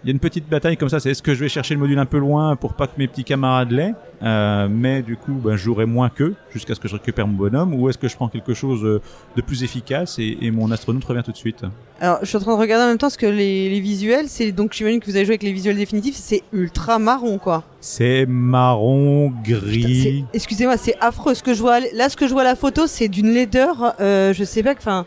[0.04, 1.80] Il y a une petite bataille comme ça, c'est est-ce que je vais chercher le
[1.80, 5.34] module un peu loin pour pas que mes petits camarades l'aient, euh, mais du coup
[5.34, 8.08] ben, je jouerai moins qu'eux jusqu'à ce que je récupère mon bonhomme, ou est-ce que
[8.08, 9.00] je prends quelque chose euh,
[9.36, 11.62] de plus efficace et, et mon astronaute revient tout de suite?
[12.00, 14.28] Alors, je suis en train de regarder en même temps ce que les, les visuels,
[14.28, 17.62] c'est donc j'imagine que vous avez joué avec les visuels définitifs, c'est ultra marron quoi.
[17.80, 20.24] C'est marron, gris.
[20.32, 21.34] Excusez-moi, c'est affreux.
[21.34, 23.94] Ce que je vois là, ce que je vois à la photo, c'est d'une laideur.
[24.00, 25.06] Euh, je sais pas, enfin,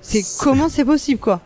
[0.00, 1.42] c'est comment c'est possible quoi?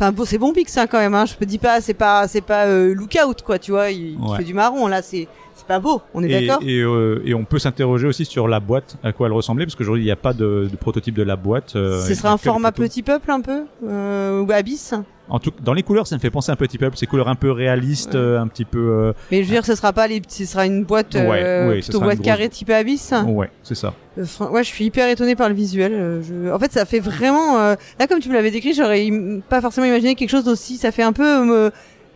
[0.00, 1.14] Enfin, bon, c'est bon pix hein, quand même.
[1.14, 1.24] Hein.
[1.26, 3.58] Je me dis pas, c'est pas, c'est pas euh, lookout quoi.
[3.58, 5.02] Tu vois, il, fait du marron là.
[5.02, 6.00] C'est, c'est pas beau.
[6.14, 6.62] On est d'accord.
[6.64, 9.74] et, euh, et on peut s'interroger aussi sur la boîte, à quoi elle ressemblait, parce
[9.74, 11.74] qu'aujourd'hui il n'y a pas de, de prototype de la boîte.
[11.74, 14.94] euh, Ce serait un format petit peuple un peu euh, ou abyss.
[15.30, 16.96] En tout, dans les couleurs, ça me fait penser à un petit peuple.
[16.96, 18.20] Ces couleurs un peu réalistes, Ouais.
[18.20, 18.78] euh, un petit peu.
[18.78, 21.68] euh, Mais je veux dire, ce sera pas les, ce sera une boîte euh, Ouais,
[21.74, 23.12] ouais, plutôt boîte grosse- carrée type abyss.
[23.26, 23.92] Ouais, c'est ça.
[24.18, 25.92] Euh, ouais, je suis hyper étonné par le visuel.
[25.92, 26.50] euh, je...
[26.52, 27.58] En fait, ça fait vraiment.
[27.58, 30.76] euh, Là, comme tu me l'avais décrit, j'aurais im- pas forcément imaginé quelque chose d'aussi.
[30.78, 31.70] Ça fait un peu euh,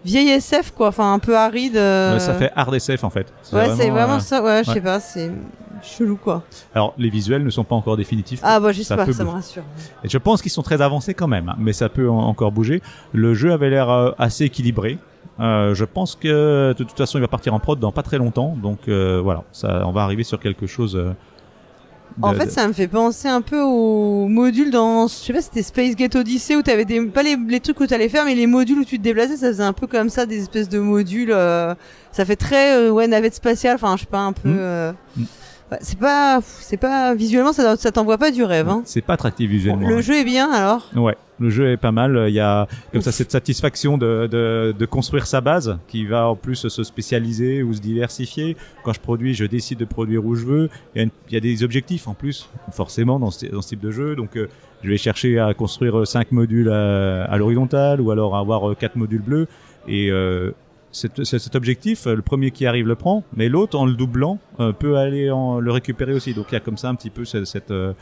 [0.05, 0.89] vieille SF, quoi.
[0.89, 1.77] Enfin, un peu aride.
[1.77, 3.27] euh, Ouais, ça fait hard SF en fait.
[3.53, 4.43] Ouais, c'est vraiment euh, ça.
[4.43, 4.75] Ouais, je ouais.
[4.77, 5.01] sais pas.
[5.01, 5.31] C'est
[5.83, 6.43] chelou, quoi.
[6.75, 8.41] Alors, les visuels ne sont pas encore définitifs.
[8.43, 9.63] Ah, bah, j'espère, Ça me rassure.
[10.05, 12.53] Et je pense qu'ils sont très avancés quand même, hein, mais ça peut en- encore
[12.53, 12.81] bouger.
[13.13, 14.99] Le jeu avait l'air euh, assez équilibré.
[15.41, 18.19] Euh, je pense que de toute façon, il va partir en prod dans pas très
[18.19, 21.01] longtemps, donc euh, voilà, ça, on va arriver sur quelque chose.
[22.21, 25.41] En fait, de- ça me fait penser un peu au module dans, je sais pas,
[25.41, 28.35] c'était Space Gate Odyssey où t'avais des, pas les, les trucs où t'allais faire, mais
[28.35, 30.79] les modules où tu te déplaçais, ça faisait un peu comme ça, des espèces de
[30.79, 31.33] modules.
[31.33, 31.75] euh,
[32.11, 33.77] ça fait très euh, ouais navette spatiale.
[33.77, 34.51] Enfin, je sais pas, un peu.
[34.51, 34.57] Mm.
[34.59, 35.23] euh, Mm.
[35.73, 38.69] Ouais, c'est pas, c'est pas visuellement, ça, ça t'envoie pas du rêve.
[38.69, 38.83] Hein.
[38.85, 39.89] c'est pas attractif visuellement.
[39.89, 40.03] Le ouais.
[40.03, 40.89] jeu est bien alors?
[40.95, 42.27] Ouais, le jeu est pas mal.
[42.29, 46.29] Il y a comme ça cette satisfaction de, de, de construire sa base qui va
[46.29, 48.57] en plus se spécialiser ou se diversifier.
[48.85, 50.71] Quand je produis, je décide de produire où je veux.
[50.95, 53.63] Il y a, une- il y a des objectifs en plus, forcément dans ce, dans
[53.63, 54.15] ce type de jeu.
[54.15, 54.49] Donc euh,
[54.85, 58.97] je vais chercher à construire cinq modules à, à l'horizontale ou alors avoir euh, quatre
[58.97, 59.47] modules bleus.
[59.89, 60.53] Et euh,
[60.93, 64.39] cet, cet- objectif, euh, le premier qui arrive le prend, mais l'autre en le doublant
[64.61, 66.35] euh, peut aller en, le récupérer aussi.
[66.35, 67.93] Donc il y a comme ça un petit peu cette, cette, euh,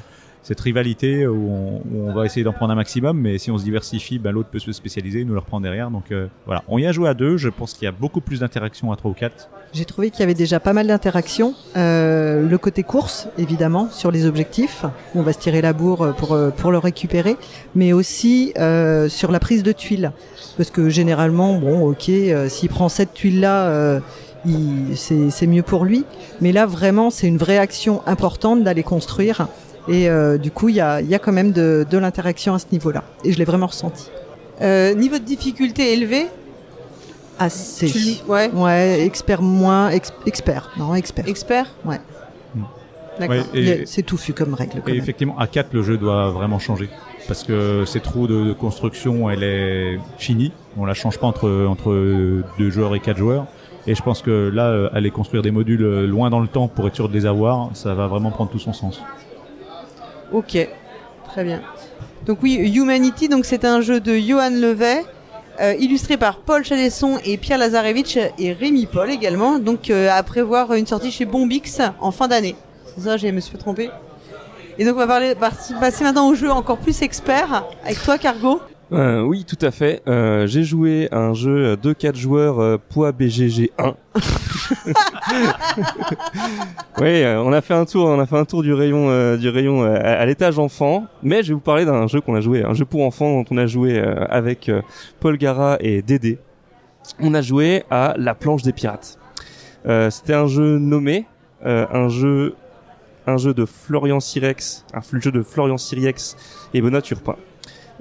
[0.43, 4.19] cette rivalité où on, va essayer d'en prendre un maximum, mais si on se diversifie,
[4.19, 5.91] ben, l'autre peut se spécialiser, nous le reprend derrière.
[5.91, 7.37] Donc euh, voilà, on y a joué à deux.
[7.37, 9.49] Je pense qu'il y a beaucoup plus d'interactions à trois ou quatre.
[9.73, 11.55] J'ai trouvé qu'il y avait déjà pas mal d'interactions.
[11.77, 16.15] Euh, le côté course, évidemment, sur les objectifs, où on va se tirer la bourre
[16.17, 17.37] pour, euh, pour le récupérer,
[17.75, 18.53] mais aussi
[19.09, 20.13] sur la prise de tuiles.
[20.57, 22.11] Parce que généralement, bon, ok,
[22.49, 24.01] s'il prend cette tuile-là,
[24.47, 26.05] il- c'est c'est mieux pour lui.
[26.41, 29.49] Mais là, vraiment, c'est une vraie action importante d'aller construire.
[29.89, 32.55] Et euh, du coup, il y a, il y a quand même de, de l'interaction
[32.55, 33.03] à ce niveau-là.
[33.25, 34.09] Et je l'ai vraiment ressenti.
[34.61, 36.27] Euh, niveau de difficulté élevé.
[37.39, 37.87] Assez.
[37.87, 38.51] Tu- ouais.
[38.53, 40.71] Ouais, expert moins, ex- expert.
[40.77, 41.27] Non, expert.
[41.27, 41.67] Expert.
[41.85, 41.99] Ouais.
[43.19, 43.37] D'accord.
[43.55, 44.81] Ouais, C'est touffu comme règle.
[44.83, 45.01] Quand et même.
[45.03, 46.89] effectivement, à 4, le jeu doit vraiment changer.
[47.27, 50.53] Parce que cette roue de, de construction, elle est finie.
[50.79, 51.93] On la change pas entre, entre
[52.59, 53.47] deux joueurs et quatre joueurs.
[53.87, 56.87] Et je pense que là, euh, aller construire des modules loin dans le temps pour
[56.87, 59.01] être sûr de les avoir, ça va vraiment prendre tout son sens.
[60.33, 60.69] Ok,
[61.27, 61.61] très bien.
[62.27, 65.05] Donc oui, Humanity, donc c'est un jeu de Johan Levet,
[65.61, 69.59] euh, illustré par Paul Chadesson et Pierre Lazarevitch et Rémi Paul également.
[69.59, 72.55] Donc euh, à prévoir une sortie chez Bombix en fin d'année.
[72.95, 73.91] C'est ça, je me suis pas trompé.
[74.79, 78.61] Et donc on va parler, passer maintenant au jeu encore plus expert avec toi Cargo.
[78.93, 80.03] Euh, oui, tout à fait.
[80.09, 83.95] Euh, j'ai joué à un jeu de 4 joueurs poids BGG 1.
[87.01, 89.37] oui, euh, on a fait un tour, on a fait un tour du rayon, euh,
[89.37, 91.07] du rayon euh, à, l'étage enfant.
[91.23, 93.45] Mais je vais vous parler d'un jeu qu'on a joué, un jeu pour enfants dont
[93.51, 94.71] on a joué avec
[95.21, 96.39] Paul Gara et Dédé.
[97.21, 99.19] On a joué à La planche des pirates.
[100.11, 101.27] C'était un jeu nommé,
[101.65, 102.55] un jeu
[103.27, 106.37] un jeu de Florian Sirex, un jeu de Florian Siriex
[106.75, 107.37] et Benoît Turpin.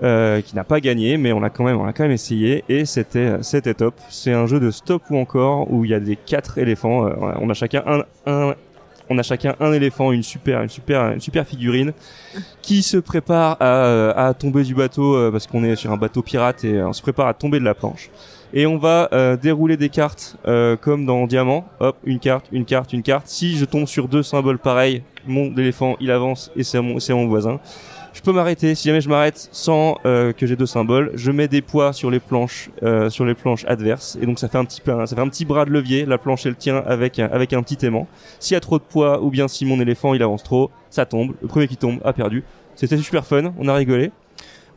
[0.01, 2.63] Euh, qui n'a pas gagné, mais on a quand même, on a quand même essayé
[2.69, 3.93] et c'était, c'était top.
[4.09, 7.05] C'est un jeu de stop ou encore où il y a des quatre éléphants.
[7.05, 8.55] Euh, on a chacun un, un,
[9.09, 11.91] on a chacun un éléphant, une super, une super, une super figurine
[12.61, 15.97] qui se prépare à, euh, à tomber du bateau euh, parce qu'on est sur un
[15.97, 18.09] bateau pirate et euh, on se prépare à tomber de la planche.
[18.53, 21.65] Et on va euh, dérouler des cartes euh, comme dans Diamant.
[21.81, 23.27] Hop, une carte, une carte, une carte.
[23.27, 27.13] Si je tombe sur deux symboles pareils, mon éléphant il avance et c'est mon, c'est
[27.13, 27.59] mon voisin.
[28.19, 28.75] Je peux m'arrêter.
[28.75, 32.11] Si jamais je m'arrête sans euh, que j'ai deux symboles, je mets des poids sur
[32.11, 35.21] les planches, euh, sur les planches adverses, et donc ça fait un petit ça fait
[35.21, 36.05] un petit bras de levier.
[36.05, 38.09] La planche elle tient avec avec un petit aimant.
[38.41, 41.05] S'il y a trop de poids ou bien si mon éléphant il avance trop, ça
[41.05, 41.33] tombe.
[41.41, 42.43] Le premier qui tombe a perdu.
[42.75, 43.53] C'était super fun.
[43.57, 44.11] On a rigolé.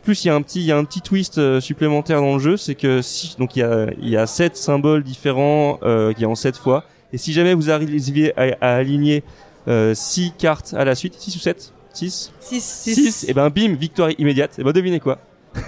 [0.05, 2.35] Plus il y a un petit, il y a un petit twist euh, supplémentaire dans
[2.35, 5.81] le jeu, c'est que si donc il y a il y a sept symboles différents
[5.83, 9.25] euh, qui en sept fois, et si jamais vous arriviez à, aligner
[9.67, 12.61] euh, six cartes à la suite, six ou sept, six, 6,
[12.95, 14.59] 6, et ben bim, victoire immédiate.
[14.59, 15.19] Et ben devinez quoi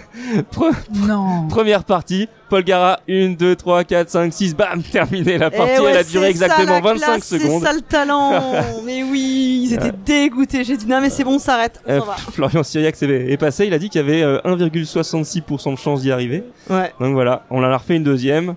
[0.50, 0.72] Pre-
[1.06, 1.46] Non.
[1.48, 5.80] Première partie, Paul Gara, 1, 2, 3, 4, 5, 6, bam, terminé la partie, Eh
[5.80, 7.60] ouais, elle a duré ça, exactement la 25 classe, secondes.
[7.60, 8.32] C'est ça le talent.
[8.87, 10.64] mais oui, ils étaient dégoûtés.
[10.64, 11.82] J'ai dit non mais c'est bon, s'arrête.
[11.87, 12.00] On Euh.
[12.32, 16.10] Florian Syriac est, passé, il a dit qu'il y avait euh, 1,66% de chance d'y
[16.10, 16.44] arriver.
[16.70, 16.90] Ouais.
[16.98, 18.54] Donc voilà, on en a refait une deuxième.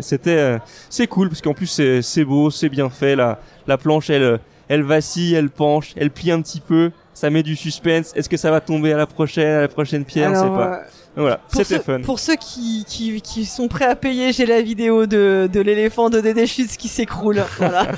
[0.00, 0.58] C'était, euh,
[0.90, 3.16] c'est cool parce qu'en plus c'est, beau, c'est bien fait.
[3.16, 6.92] La, la planche, elle, euh, elle vacille, elle penche, elle plie un petit peu.
[7.18, 8.12] Ça met du suspense.
[8.14, 10.56] Est-ce que ça va tomber à la prochaine, à la prochaine pierre, on sait Alors,
[10.56, 10.74] pas.
[10.76, 10.80] euh,
[11.16, 12.00] voilà, c'était fun.
[12.02, 16.10] Pour ceux qui, qui, qui sont prêts à payer, j'ai la vidéo de, de l'éléphant
[16.10, 17.42] de Dédé Schütz qui s'écroule.
[17.58, 17.88] Voilà.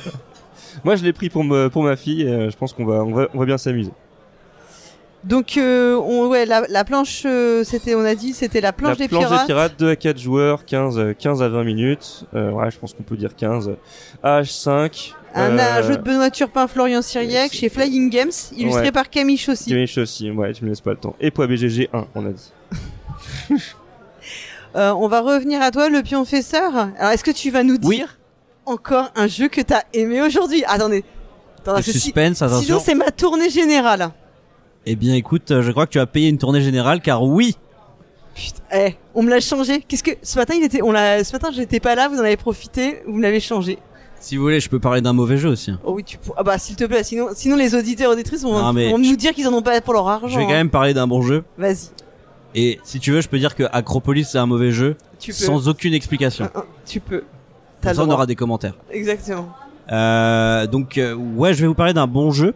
[0.85, 2.27] Moi, je l'ai pris pour me, pour ma fille.
[2.27, 3.91] Euh, je pense qu'on va, on va, on va bien s'amuser.
[5.23, 8.93] Donc, euh, on, ouais, la, la planche, euh, c'était, on a dit, c'était la planche
[8.93, 9.41] la des planche pirates.
[9.43, 12.25] des pirates, 2 à 4 joueurs, 15, euh, 15 à 20 minutes.
[12.35, 13.73] Euh, ouais, je pense qu'on peut dire 15.
[14.25, 15.13] H5.
[15.35, 18.93] Un, euh, un jeu de Benoît Turpin, Florian Syriac c'est- chez Flying Games, illustré Ouais.
[18.93, 19.71] par Camille Chaussy.
[19.71, 21.15] Gamish aussi, ouais, tu me laisses pas le temps.
[21.21, 22.53] Et pour BGG 1, on a dit.
[24.77, 26.73] Euh, on va revenir à toi, le pion fesseur.
[26.97, 28.05] Alors, est-ce que tu vas nous dire Oui.
[28.73, 30.63] encore un jeu que t'as aimé aujourd'hui?
[30.69, 31.03] Attendez.
[31.59, 32.63] Attends, que si- suspense, attention.
[32.65, 34.11] sinon, c'est ma tournée générale.
[34.87, 37.57] Eh bien, écoute, euh, je crois que tu as payé une tournée générale, car oui,
[38.33, 39.81] Putain, eh, on me l'a changé.
[39.81, 42.25] Qu'est-ce que ce matin il était, on l'a, ce matin j'étais pas là, vous en
[42.25, 43.77] avez profité, vous me l'avez changé.
[44.21, 45.73] Si vous voulez, je peux parler d'un mauvais jeu aussi.
[45.85, 46.31] Oh oui, tu peux.
[46.37, 49.11] Ah bah s'il te plaît, sinon, sinon les auditeurs auditrices vont, Non, mais vont je-
[49.11, 50.29] nous dire qu'ils en ont pas pour leur argent.
[50.29, 50.55] Je vais quand hein.
[50.55, 51.43] même parler d'un bon jeu.
[51.59, 51.89] Vas-y,
[52.55, 55.37] Et si tu veux, je peux dire que Acropolis c'est un mauvais jeu, tu peux.
[55.37, 56.49] sans aucune explication.
[56.55, 57.19] Ah, ah, tu peux.
[57.21, 57.27] Comme
[57.81, 58.17] T'as le ça, on droit.
[58.17, 58.75] aura des commentaires.
[58.91, 59.49] Exactement.
[59.91, 62.55] Euh, donc euh, ouais, je vais vous parler d'un bon jeu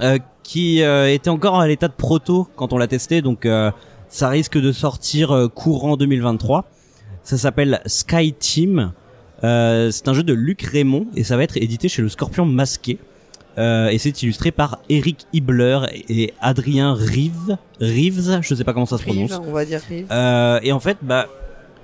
[0.00, 3.70] euh, qui euh, était encore à l'état de proto quand on l'a testé, donc euh,
[4.08, 6.64] ça risque de sortir euh, courant 2023.
[7.22, 8.92] Ça s'appelle Sky Team.
[9.44, 12.44] Euh, c'est un jeu de Luc Raymond et ça va être édité chez le Scorpion
[12.44, 12.98] Masqué.
[13.58, 17.58] Euh, et c'est illustré par Eric Hibler et Adrien Rives.
[17.80, 19.32] Rives, je sais pas comment ça se prononce.
[19.32, 20.06] Rive, on va dire Rive.
[20.10, 21.26] Euh, et en fait, bah,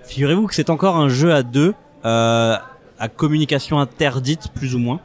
[0.04, 2.56] figurez-vous que c'est encore un jeu à deux, euh,
[2.98, 5.00] à communication interdite plus ou moins.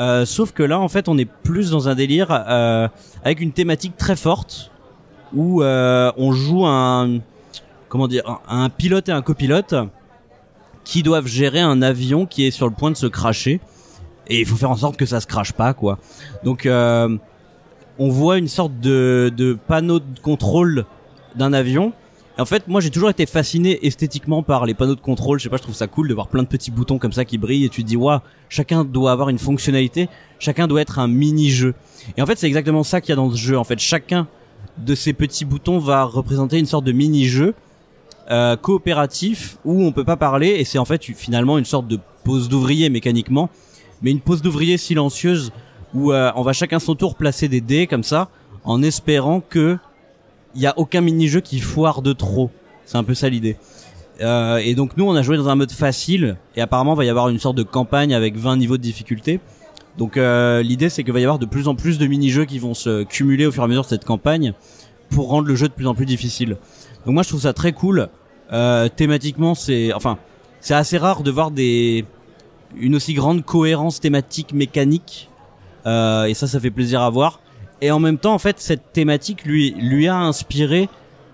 [0.00, 2.88] Euh, sauf que là, en fait, on est plus dans un délire euh,
[3.22, 4.72] avec une thématique très forte
[5.32, 7.18] où euh, on joue un
[7.88, 9.74] comment dire un pilote et un copilote
[10.84, 13.60] qui doivent gérer un avion qui est sur le point de se cracher
[14.26, 15.98] et il faut faire en sorte que ça se crache pas quoi.
[16.44, 17.16] Donc euh,
[17.98, 20.84] on voit une sorte de, de panneau de contrôle
[21.36, 21.92] d'un avion.
[22.36, 25.38] Et en fait, moi, j'ai toujours été fasciné esthétiquement par les panneaux de contrôle.
[25.38, 27.24] Je sais pas, je trouve ça cool de voir plein de petits boutons comme ça
[27.24, 28.18] qui brillent et tu te dis, waouh,
[28.48, 30.08] chacun doit avoir une fonctionnalité,
[30.40, 31.74] chacun doit être un mini-jeu.
[32.16, 33.56] Et en fait, c'est exactement ça qu'il y a dans ce jeu.
[33.56, 34.26] En fait, chacun
[34.78, 37.54] de ces petits boutons va représenter une sorte de mini-jeu
[38.30, 41.98] euh, coopératif où on peut pas parler et c'est en fait finalement une sorte de
[42.24, 43.50] pose d'ouvrier mécaniquement,
[44.02, 45.52] mais une pose d'ouvrier silencieuse
[45.94, 48.28] où euh, on va chacun son tour placer des dés comme ça
[48.64, 49.78] en espérant que
[50.54, 52.50] il y a aucun mini-jeu qui foire de trop.
[52.86, 53.56] C'est un peu ça l'idée.
[54.20, 57.04] Euh, et donc nous on a joué dans un mode facile et apparemment il va
[57.04, 59.40] y avoir une sorte de campagne avec 20 niveaux de difficulté.
[59.98, 62.58] Donc euh, l'idée c'est qu'il va y avoir de plus en plus de mini-jeux qui
[62.58, 64.52] vont se cumuler au fur et à mesure de cette campagne
[65.10, 66.56] pour rendre le jeu de plus en plus difficile.
[67.04, 68.08] Donc moi je trouve ça très cool.
[68.52, 70.18] Euh, thématiquement c'est enfin
[70.60, 72.04] c'est assez rare de voir des
[72.76, 75.30] une aussi grande cohérence thématique mécanique
[75.86, 77.40] euh, et ça ça fait plaisir à voir.
[77.80, 80.88] Et en même temps en fait cette thématique lui lui a inspiré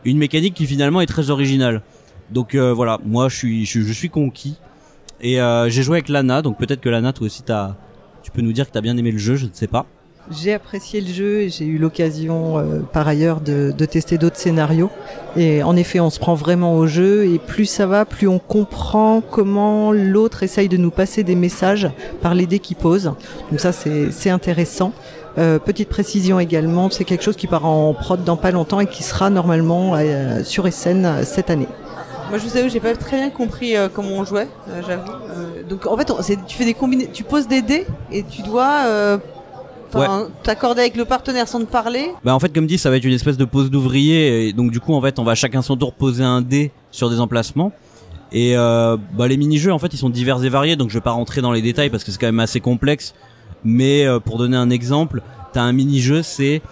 [0.05, 1.83] une mécanique qui finalement est très originale.
[2.31, 4.59] Donc euh, voilà moi je suis je, je suis conquis
[5.21, 5.37] et
[5.69, 7.77] j'ai joué avec Lana donc peut-être que Lana toi aussi t'as
[8.23, 9.87] tu peux nous dire que t'as bien aimé le jeu je ne sais pas.
[10.31, 14.37] J'ai apprécié le jeu et j'ai eu l'occasion euh, par ailleurs de, de tester d'autres
[14.37, 14.89] scénarios.
[15.37, 18.39] Et en effet, on se prend vraiment au jeu et plus ça va, plus on
[18.39, 21.91] comprend comment l'autre essaye de nous passer des messages
[22.23, 23.13] par les dés qu'il pose.
[23.51, 24.93] Donc ça, c'est intéressant.
[25.39, 28.87] Euh, petite précision également, c'est quelque chose qui part en prod dans pas longtemps et
[28.87, 31.69] qui sera normalement euh, sur SN euh, cette année.
[32.31, 35.11] Moi, je vous avoue, j'ai pas très bien compris euh, comment on jouait, euh, j'avoue.
[35.11, 36.17] Euh, donc, en fait, on-
[36.47, 38.83] tu fais des combina- tu poses des dés et tu dois,
[40.43, 42.11] t'accorder avec le partenaire sans te parler.
[42.25, 44.71] Bah en fait comme dit ça va être une espèce de pose d'ouvrier et donc
[44.71, 47.73] du coup en fait on va chacun son tour poser un dé sur des emplacements.
[48.33, 51.01] Et euh, bah les mini-jeux en fait ils sont divers et variés donc je vais
[51.01, 53.15] pas rentrer dans les détails parce que c'est quand même assez complexe.
[53.65, 55.23] Mais euh, pour donner un exemple
[55.53, 56.63] t'as un mini-jeu c'est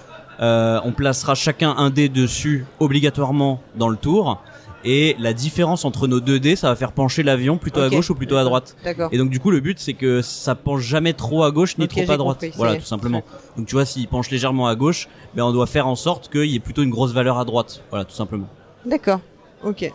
[0.40, 4.40] euh, on placera chacun un dé dessus obligatoirement dans le tour
[4.85, 8.11] et la différence entre nos deux dés ça va faire pencher l'avion plutôt à gauche
[8.11, 9.09] ou plutôt à droite D'accord.
[9.12, 11.88] et donc du coup le but c'est que ça penche jamais trop à gauche ni
[11.88, 12.37] trop à droite.
[12.37, 13.23] compris, voilà tout simplement.
[13.57, 16.45] Donc tu vois s'il penche légèrement à gauche, ben on doit faire en sorte qu'il
[16.47, 17.83] y ait plutôt une grosse valeur à droite.
[17.91, 18.47] Voilà tout simplement.
[18.87, 19.21] D'accord.
[19.64, 19.81] Ok.
[19.83, 19.93] Ouais,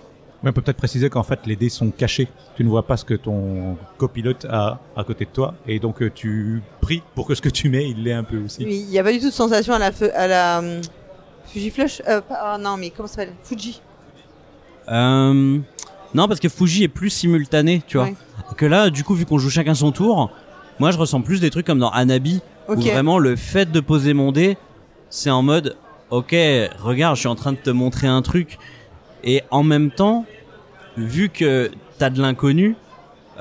[0.50, 2.28] on peut peut-être préciser qu'en fait les dés sont cachés.
[2.58, 6.02] Tu ne vois pas ce que ton copilote a à côté de toi et donc
[6.02, 8.66] euh, tu pries pour que ce que tu mets il l'ait un peu aussi.
[8.66, 10.82] Oui, il y a pas du tout de sensation à la feu, à la hum,
[11.48, 12.02] Fujiflush.
[12.08, 13.34] Euh, pas- ah, non, mais comment ça s'appelle?
[13.44, 13.80] Fuji.
[14.90, 15.60] Euh...
[16.16, 18.08] Non parce que Fuji est plus simultané, tu vois.
[18.08, 18.16] Ouais.
[18.58, 20.30] Que là du coup vu qu'on joue chacun son tour,
[20.80, 24.14] moi je ressens plus des trucs comme dans Anabi où vraiment le fait de poser
[24.14, 24.58] mon dé,
[25.10, 25.76] c'est en mode
[26.12, 26.36] ok
[26.82, 28.60] regarde je suis en train de te montrer un truc
[29.24, 30.26] et en même temps
[30.98, 32.76] vu que t'as de l'inconnu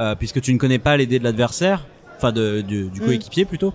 [0.00, 1.84] euh, puisque tu ne connais pas les dés de l'adversaire
[2.16, 3.04] enfin de, du, du Mm.
[3.04, 3.74] coéquipier plutôt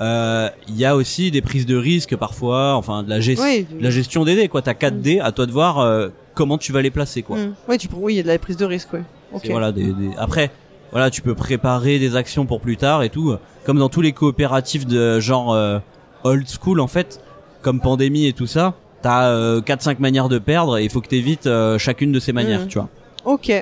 [0.00, 3.66] euh, il y a aussi des prises de risque parfois enfin de la, gest- Oui.
[3.68, 5.00] de la gestion des dés quoi t'as 4 Mm.
[5.00, 7.36] dés à toi de voir euh, comment tu vas les placer quoi.
[7.68, 9.02] Ouais, tu oui, il y a de la prise de risque, ouais.
[9.32, 9.40] Ok.
[9.44, 10.50] c'est, voilà, des, des- Après,
[10.92, 13.34] voilà, tu peux préparer des actions pour plus tard et tout.
[13.66, 15.78] Comme dans tous les coopératifs de genre euh,
[16.24, 17.20] old school, en fait,
[17.60, 21.08] comme Pandémie et tout ça, t'as euh, 4-5 manières de perdre et il faut que
[21.08, 22.68] t'évites euh, chacune de ces manières, Mhm.
[22.68, 22.88] tu vois.
[23.24, 23.52] Ok.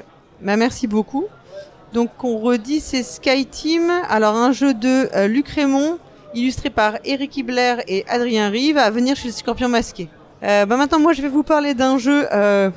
[0.42, 1.24] Bah, merci beaucoup.
[1.94, 3.90] Donc, on redit, c'est Sky Team.
[4.10, 5.98] Alors, un jeu de euh, Luc Raymond,
[6.34, 10.08] illustré par Eric Hibler et Adrien Rive, à venir chez le Scorpion Masqué.
[10.42, 12.70] Euh, bah maintenant, moi, je vais vous parler d'un jeu euh,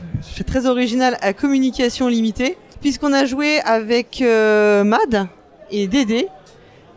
[0.48, 5.28] très original à communication limitée, puisqu'on a joué avec euh, Mad
[5.69, 6.28] et Dédé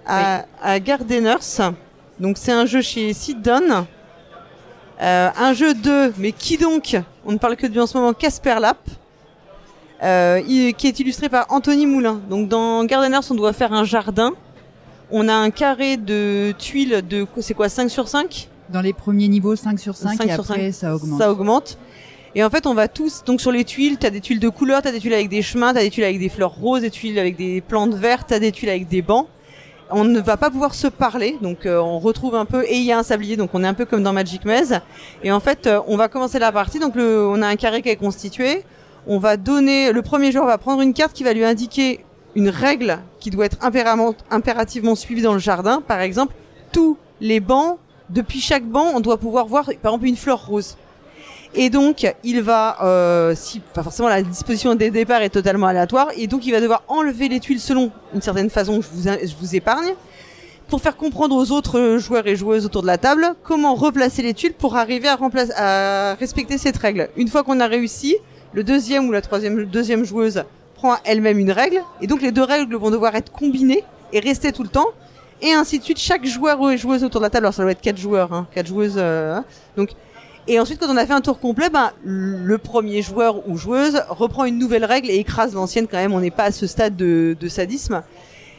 [0.07, 1.73] à, à Gardeners.
[2.21, 3.85] Donc, c'est un jeu chez Sit Down.
[5.01, 6.97] Euh, un jeu de, mais qui donc?
[7.25, 8.79] On ne parle que de lui en ce moment, Casper Lap
[10.03, 12.21] euh, qui est illustré par Anthony Moulin.
[12.29, 14.33] Donc dans Gardeners, on doit faire un jardin.
[15.11, 19.29] On a un carré de tuiles de c'est quoi 5 sur 5 Dans les premiers
[19.29, 20.75] niveaux, 5 sur 5, 5 et sur après, 5.
[20.75, 21.19] ça augmente.
[21.19, 21.79] Ça augmente.
[22.35, 24.81] Et en fait, on va tous donc sur les tuiles, t'as des tuiles de couleurs,
[24.81, 27.19] t'as des tuiles avec des chemins, t'as des tuiles avec des fleurs roses, des tuiles
[27.19, 29.27] avec des plantes vertes, t'as des tuiles avec des bancs.
[29.91, 32.85] On ne va pas pouvoir se parler, donc euh, on retrouve un peu et il
[32.85, 34.81] y a un sablier, donc on est un peu comme dans Magic Maze.
[35.23, 36.79] Et en fait, euh, on va commencer la partie.
[36.79, 38.63] Donc le, on a un carré qui est constitué.
[39.07, 42.49] On va donner le premier joueur va prendre une carte qui va lui indiquer une
[42.49, 43.59] règle qui doit être
[44.31, 45.83] impérativement suivie dans le jardin.
[45.87, 46.35] Par exemple,
[46.73, 47.79] tous les bancs,
[48.13, 50.77] depuis chaque banc, on doit pouvoir voir par exemple une fleur rose.
[51.55, 56.09] Et donc, il va, euh, si pas forcément la disposition des départs est totalement aléatoire,
[56.17, 59.35] et donc il va devoir enlever les tuiles selon une certaine façon je vous, je
[59.39, 59.93] vous épargne,
[60.69, 64.33] pour faire comprendre aux autres joueurs et joueuses autour de la table comment replacer les
[64.33, 65.19] tuiles pour arriver à,
[65.57, 67.11] à respecter cette règle.
[67.17, 68.17] Une fois qu'on a réussi,
[68.55, 70.45] le deuxième ou la troisième deuxième joueuse
[70.75, 74.53] prend elle-même une règle, et donc les deux règles vont devoir être combinées et rester
[74.53, 74.89] tout le temps,
[75.43, 75.99] et ainsi de suite.
[75.99, 78.47] Chaque joueur ou joueuse autour de la table, alors ça doit être quatre joueurs, hein,
[78.55, 79.45] quatre joueuses, euh, hein.
[79.77, 79.91] donc
[80.49, 84.03] et ensuite, quand on a fait un tour complet, ben, le premier joueur ou joueuse
[84.09, 86.13] reprend une nouvelle règle et écrase l'ancienne quand même.
[86.13, 88.03] On n'est pas à ce stade de, sadisme.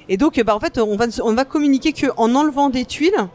[0.07, 3.27] Et donc, bah, en fait, on va, on va communiquer que en enlevant des tuiles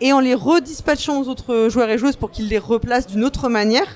[0.00, 3.48] et en les redispatchant aux autres joueurs et joueuses pour qu'ils les replacent d'une autre
[3.48, 3.86] manière.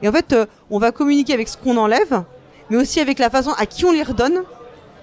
[0.00, 2.22] Et en fait, euh, on va communiquer avec ce qu'on enlève,
[2.70, 4.42] mais aussi avec la façon à qui on les redonne,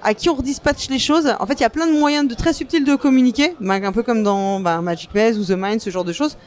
[0.06, 1.28] à qui on redispatche les choses.
[1.40, 4.04] En fait, il y a plein de moyens de très subtils de communiquer, un peu
[4.04, 6.38] comme dans ben, Magic Maze ou The Mind, ce genre de choses.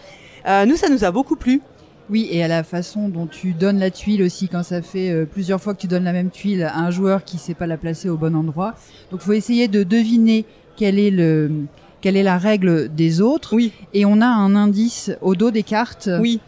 [0.46, 1.60] Euh, nous, ça nous a beaucoup plu.
[2.08, 5.26] Oui, et à la façon dont tu donnes la tuile aussi, quand ça fait euh,
[5.26, 7.76] plusieurs fois que tu donnes la même tuile à un joueur qui sait pas la
[7.76, 8.74] placer au bon endroit.
[9.10, 11.50] Donc, faut essayer de deviner quel est le
[12.00, 13.56] quelle est la règle des autres.
[13.56, 13.72] Oui.
[13.92, 16.38] Et on a un indice au dos des cartes Oui.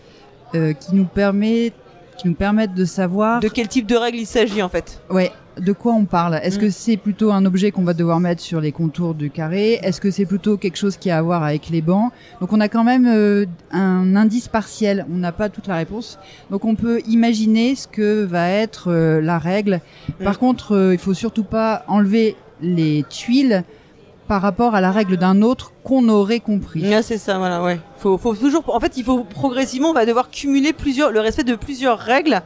[0.54, 1.72] euh, qui nous permet
[2.18, 5.32] qui nous permettent de savoir De quel type de règle il s'agit en fait ouais
[5.58, 6.40] de quoi on parle?
[6.42, 6.60] Est-ce Mm.
[6.60, 9.80] que c'est plutôt un objet qu'on va devoir mettre sur les contours du carré?
[9.82, 12.12] Est-ce que c'est plutôt quelque chose qui a à voir avec les bancs?
[12.40, 15.06] Donc on a quand même euh, un indice partiel.
[15.12, 16.18] On n'a pas toute la réponse.
[16.50, 19.80] Donc on peut imaginer ce que va être euh, la règle.
[20.22, 20.38] Par Mm.
[20.38, 23.64] contre, euh, il faut surtout pas enlever les tuiles
[24.28, 26.94] par rapport à la règle d'un autre qu'on aurait compris.
[26.94, 27.80] Ah, c'est ça, voilà, ouais.
[27.98, 31.42] Faut, faut toujours, en fait, il faut progressivement, on va devoir cumuler plusieurs, le respect
[31.42, 32.40] de plusieurs règles.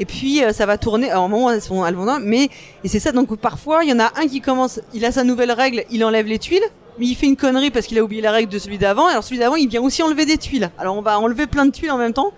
[0.00, 1.10] Et puis euh, ça va tourner.
[1.10, 2.48] Alors, au moment où elles sont elles vont dans- mais
[2.82, 3.12] et c'est ça.
[3.12, 6.02] Donc parfois, il y en a un qui commence, il a sa nouvelle règle, il
[6.04, 6.62] enlève les tuiles,
[6.98, 9.06] mais il fait une connerie parce qu'il a oublié la règle de celui d'avant.
[9.06, 10.70] Alors celui d'avant, il vient aussi enlever des tuiles.
[10.78, 12.32] Alors on va enlever plein de tuiles en même temps.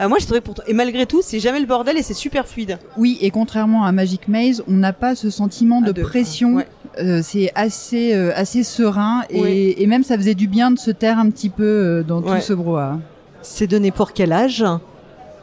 [0.00, 0.62] Euh, moi, j'ai trouvé pourtant.
[0.68, 2.78] Et malgré tout, c'est jamais le bordel et c'est super fluide.
[2.96, 6.54] Oui, et contrairement à Magic Maze, on n'a pas ce sentiment de, de- pression.
[6.54, 6.68] ouais.
[7.00, 9.74] Euh, c'est assez euh, assez serein et, Oui.
[9.76, 12.36] et même ça faisait du bien de se taire un petit peu euh, dans Ouais.
[12.38, 12.98] tout ce brouhaha.
[13.42, 14.64] C'est donné pour quel âge?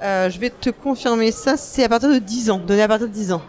[0.05, 1.57] Euh, je vais te confirmer ça.
[1.57, 2.59] C'est à partir de 10 ans.
[2.65, 3.41] Donné à partir de 10 ans.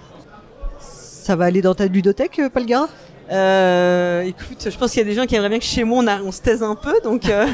[0.81, 2.89] Ça va aller dans ta ludothèque, euh, Palgara
[3.31, 6.03] Euh, écoute, je pense qu'il y a des gens qui aimeraient bien que chez moi
[6.03, 7.29] on, a- on se taise un peu, donc.
[7.29, 7.47] Euh...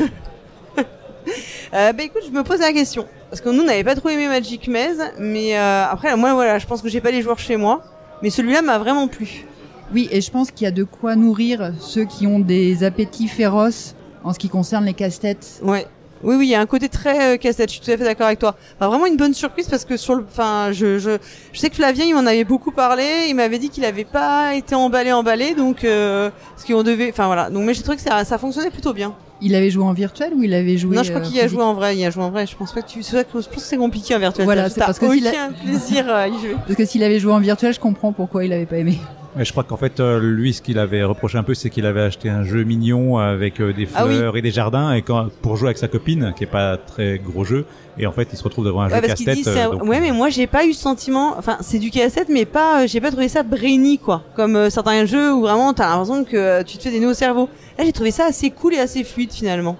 [0.78, 4.10] euh, bah écoute, je me pose la question parce que nous on n'avait pas trop
[4.10, 7.38] aimé Magic Maze, mais euh, après moi voilà, je pense que j'ai pas les joueurs
[7.38, 7.82] chez moi,
[8.22, 9.46] mais celui-là m'a vraiment plu.
[9.94, 13.28] Oui, et je pense qu'il y a de quoi nourrir ceux qui ont des appétits
[13.28, 13.94] féroces
[14.24, 15.60] en ce qui concerne les casse-têtes.
[15.62, 15.86] Ouais.
[16.22, 17.68] Oui, oui, il y a un côté très euh, casse-tête.
[17.68, 18.54] Je suis tout à fait d'accord avec toi.
[18.76, 21.18] Enfin, vraiment une bonne surprise parce que sur le, enfin, je, je,
[21.52, 23.26] je sais que Flavien, il m'en avait beaucoup parlé.
[23.28, 27.26] Il m'avait dit qu'il avait pas été emballé, emballé, donc euh, ce qu'on devait, enfin
[27.26, 27.50] voilà.
[27.50, 29.14] Donc, mais j'ai trouvé que ça, ça fonctionnait plutôt bien.
[29.44, 31.48] Il avait joué en virtuel ou il avait joué non, je crois euh, qu'il a
[31.48, 31.96] joué en vrai.
[31.96, 32.46] Il a joué en vrai.
[32.46, 34.44] Je pense pas que tu, c'est vrai que je pense que c'est compliqué en virtuel.
[34.44, 36.54] Voilà, c'est parce que s'il a- aucun plaisir à y jouer.
[36.64, 38.98] Parce que s'il avait joué en virtuel, je comprends pourquoi il avait pas aimé.
[39.34, 41.86] Mais je crois qu'en fait, euh, lui, ce qu'il avait reproché un peu, c'est qu'il
[41.86, 44.16] avait acheté un jeu mignon avec euh, des Ah oui.
[44.16, 47.18] fleurs et des jardins, et quand, pour jouer avec sa copine, qui est pas très
[47.18, 47.64] gros jeu,
[47.98, 49.46] et en fait, il se retrouve devant un Ouais, jeu casse-tête.
[49.46, 51.34] euh, donc, ouais, mais moi j'ai pas eu ce sentiment.
[51.38, 54.22] Enfin, c'est du casse-tête, mais pas, j'ai pas trouvé ça brainy quoi.
[54.36, 57.10] Comme euh, certains jeux où vraiment t'as l'impression que euh, tu te fais des nœuds
[57.10, 57.48] au cerveau.
[57.78, 59.76] Là, j'ai trouvé ça assez cool et assez fluide finalement.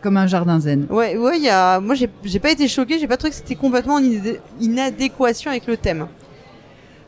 [0.00, 0.86] Comme un jardin zen.
[0.90, 3.54] Ouais, ouais, il y a, moi j'ai, pas été choqué, j'ai pas trouvé que c'était
[3.56, 6.06] complètement en inadé- inadéquation avec le thème.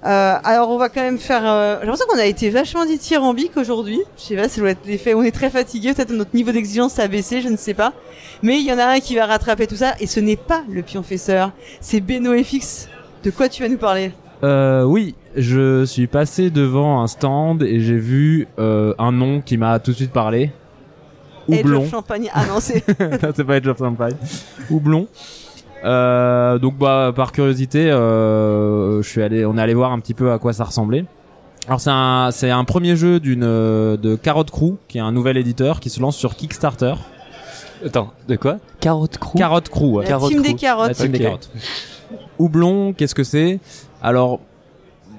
[0.04, 1.42] Euh, alors on va quand même faire.
[1.46, 4.00] Euh, j'ai l'impression qu'on a été vachement dithyrambique aujourd'hui.
[4.18, 5.14] Je sais pas, ça doit être l'effet.
[5.14, 7.92] On est très fatigué, peut-être notre niveau d'exigence a baissé, je ne sais pas.
[8.42, 10.62] Mais il y en a un qui va rattraper tout ça, et ce n'est pas
[10.68, 12.88] le pionfesseur, c'est Beno FX.
[13.22, 14.12] De quoi tu vas nous parler?
[14.42, 19.56] Euh, oui, je suis passé devant un stand et j'ai vu euh, un nom qui
[19.56, 20.50] m'a tout de suite parlé.
[21.50, 21.82] Edge Houblon.
[21.84, 22.28] of Champagne.
[22.34, 22.84] Ah non, c'est.
[23.36, 24.16] C'est pas Edge of Empire.
[24.70, 25.06] Houblon.
[25.84, 30.14] Euh, donc bah par curiosité, euh, je suis allé, on est allé voir un petit
[30.14, 31.04] peu à quoi ça ressemblait.
[31.66, 35.12] Alors c'est un, c'est un premier jeu d'une euh, de Carrot Crew, qui est un
[35.12, 36.94] nouvel éditeur qui se lance sur Kickstarter.
[37.84, 38.56] Attends, de quoi?
[38.80, 39.96] Carotte crew Carrot Crew.
[39.96, 40.04] ouais.
[40.04, 40.48] La Carotte team Crew.
[40.48, 40.88] des carottes.
[40.88, 41.50] La team des carottes.
[42.38, 43.60] Houblon, qu'est-ce que c'est?
[44.02, 44.40] Alors,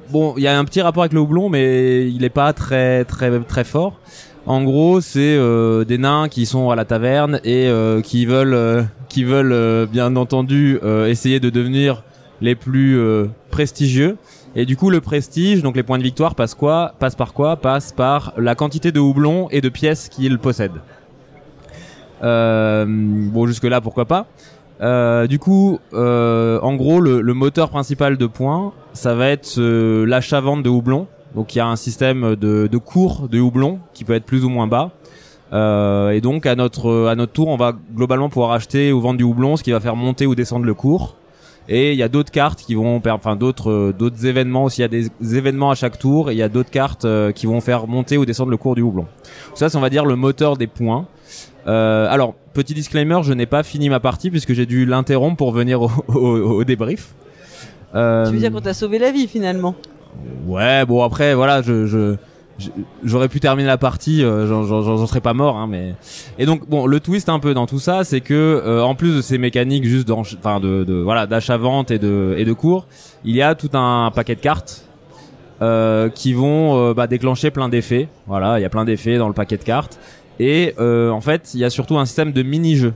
[0.09, 3.05] bon, il y a un petit rapport avec le houblon, mais il est pas très
[3.05, 3.99] très très fort.
[4.47, 8.53] En gros, c'est euh, des nains qui sont à la taverne et euh, qui veulent
[8.53, 10.77] euh, qui veulent bien entendu
[11.07, 12.03] essayer de devenir
[12.41, 12.99] les plus
[13.49, 14.17] prestigieux.
[14.57, 17.55] Et du coup, le prestige, donc les points de victoire, passe quoi Passe par quoi?
[17.55, 20.81] Passe par la quantité de houblon et de pièces qu'ils possèdent.
[22.23, 24.25] Euh, bon, jusque là, pourquoi pas?
[24.81, 29.57] Euh, du coup, euh, en gros, le, le moteur principal de points, ça va être
[29.59, 31.07] l'achat-vente de houblon.
[31.35, 34.45] Donc, il y a un système de, de cours de houblon qui peut être plus
[34.45, 34.91] ou moins bas.
[35.53, 39.17] Euh, et donc, à notre à notre tour, on va globalement pouvoir acheter ou vendre
[39.17, 41.15] du houblon, ce qui va faire monter ou descendre le cours.
[41.67, 44.81] Et il y a d'autres cartes qui vont, enfin d'autres euh, d'autres événements aussi.
[44.81, 47.31] Il y a des événements à chaque tour et il y a d'autres cartes euh,
[47.31, 49.07] qui vont faire monter ou descendre le cours du houblon.
[49.55, 51.07] Ça, c'est on va dire le moteur des points.
[51.67, 55.51] Euh, alors, petit disclaimer, je n'ai pas fini ma partie puisque j'ai dû l'interrompre pour
[55.51, 57.15] venir au, au, au débrief.
[57.95, 59.73] Euh, Tu veux dire qu'on t'a sauvé la vie finalement?
[60.45, 62.15] Ouais, bon après, voilà, je, je,
[63.03, 65.95] j'aurais pu terminer la partie, euh, j'en, serais pas mort, hein, mais.
[66.37, 69.15] Et donc bon, le twist un peu dans tout ça, c'est que euh, en plus
[69.15, 72.87] de ces mécaniques juste enfin de, de voilà d'achat-vente et de et de cours,
[73.23, 74.85] il y a tout un paquet de cartes.
[75.61, 78.09] euh, qui vont euh, bah, déclencher plein d'effets.
[78.27, 79.97] Voilà, il y a plein d'effets dans le paquet de cartes.
[80.39, 82.93] Et euh, en fait, il y a surtout un système de mini-jeux.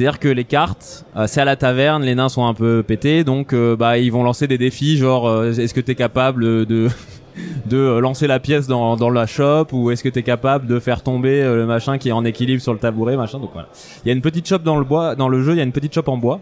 [0.00, 3.22] C'est-à-dire que les cartes, euh, c'est à la taverne, les nains sont un peu pétés,
[3.22, 6.88] donc euh, bah ils vont lancer des défis, genre euh, est-ce que t'es capable de
[7.66, 11.02] de lancer la pièce dans dans la shop ou est-ce que t'es capable de faire
[11.02, 13.40] tomber le machin qui est en équilibre sur le tabouret, machin.
[13.40, 13.68] Donc voilà.
[14.02, 15.64] Il y a une petite shop dans le bois, dans le jeu, il y a
[15.64, 16.40] une petite shop en bois.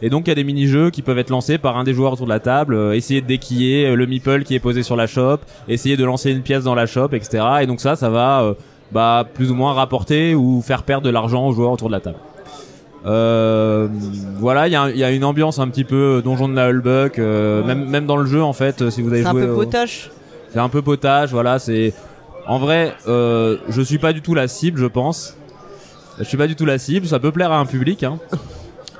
[0.00, 2.12] Et donc il y a des mini-jeux qui peuvent être lancés par un des joueurs
[2.12, 5.38] autour de la table, essayer de déquiller le meeple qui est posé sur la shop,
[5.66, 7.42] essayer de lancer une pièce dans la shop, etc.
[7.62, 8.54] Et donc ça, ça va
[8.92, 12.00] bah plus ou moins rapporter ou faire perdre de l'argent aux joueurs autour de la
[12.00, 12.18] table.
[13.04, 13.88] Euh,
[14.38, 17.18] voilà, il y a, y a une ambiance un petit peu donjon de la Hullbuck,
[17.18, 19.46] euh, même même dans le jeu en fait, euh, si vous avez C'est un joué.
[19.46, 20.10] peu potache.
[20.52, 21.58] c'est un peu potage, voilà.
[21.58, 21.94] C'est
[22.46, 25.36] en vrai, euh, je suis pas du tout la cible, je pense.
[26.18, 27.06] Je suis pas du tout la cible.
[27.06, 28.02] Ça peut plaire à un public.
[28.04, 28.18] Hein.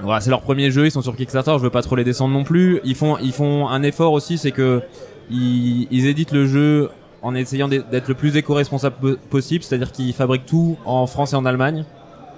[0.04, 0.84] Voilà, c'est leur premier jeu.
[0.86, 1.52] Ils sont sur Kickstarter.
[1.58, 2.80] Je veux pas trop les descendre non plus.
[2.82, 4.82] Ils font, ils font un effort aussi, c'est que
[5.30, 6.88] ils, ils éditent le jeu
[7.22, 11.36] en essayant d'être le plus éco-responsable po- possible, c'est-à-dire qu'ils fabriquent tout en France et
[11.36, 11.84] en Allemagne.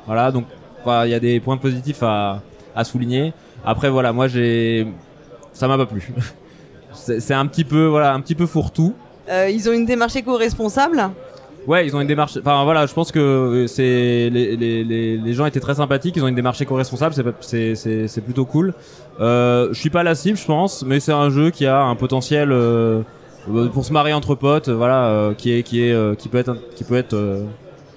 [0.05, 0.45] Voilà, donc
[0.85, 2.43] voilà, il y a des points positifs à,
[2.77, 3.33] à souligner.
[3.65, 4.87] Après voilà, moi j'ai
[5.53, 6.13] ça m'a pas plu.
[6.93, 8.95] c'est un petit peu voilà, un petit peu fourre-tout.
[9.31, 11.11] Euh, ils ont une démarche éco-responsable.
[11.67, 12.37] Ouais, ils ont une démarche.
[12.39, 16.15] Enfin voilà, je pense que euh, c'est les, les, les, les gens étaient très sympathiques.
[16.17, 17.15] Ils ont une démarche éco-responsable.
[17.41, 18.75] C'est plutôt cool.
[19.21, 21.97] Euh, je suis pas la cible, je pense, mais c'est un jeu qui a un
[21.97, 23.01] potentiel euh,
[23.73, 24.69] pour se marier entre potes.
[24.69, 27.17] Voilà, euh, qui est qui est qui peut être qui peut être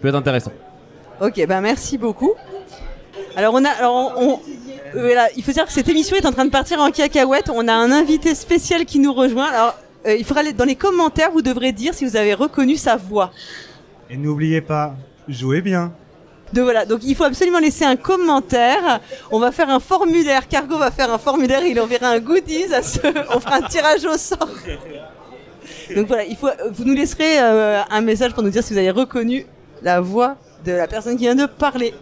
[0.02, 0.54] peut être intéressant.
[1.20, 2.36] Ok, ben merci beaucoup.
[3.36, 4.40] Alors on a, alors on, on-
[4.96, 7.50] euh, voilà, il faut dire que cette émission est en train de partir en cacahuète.
[7.54, 9.46] On a un invité spécial qui nous rejoint.
[9.48, 12.76] Alors euh, il faudra aller dans les commentaires, vous devrez dire si vous avez reconnu
[12.78, 13.32] sa voix.
[14.10, 14.96] Et n'oubliez pas,
[15.28, 15.92] jouez bien.
[16.54, 19.02] Donc voilà, donc il faut absolument laisser un commentaire.
[19.32, 20.48] On va faire un formulaire.
[20.48, 21.66] Cargo va faire un formulaire.
[21.66, 23.14] Il enverra un goodies à ceux.
[23.36, 24.48] On fera un tirage au sort.
[25.94, 26.48] Donc voilà, il faut.
[26.72, 29.46] Vous nous laisserez euh, un message pour nous dire si vous avez reconnu
[29.82, 31.94] la voix de la personne qui vient de parler.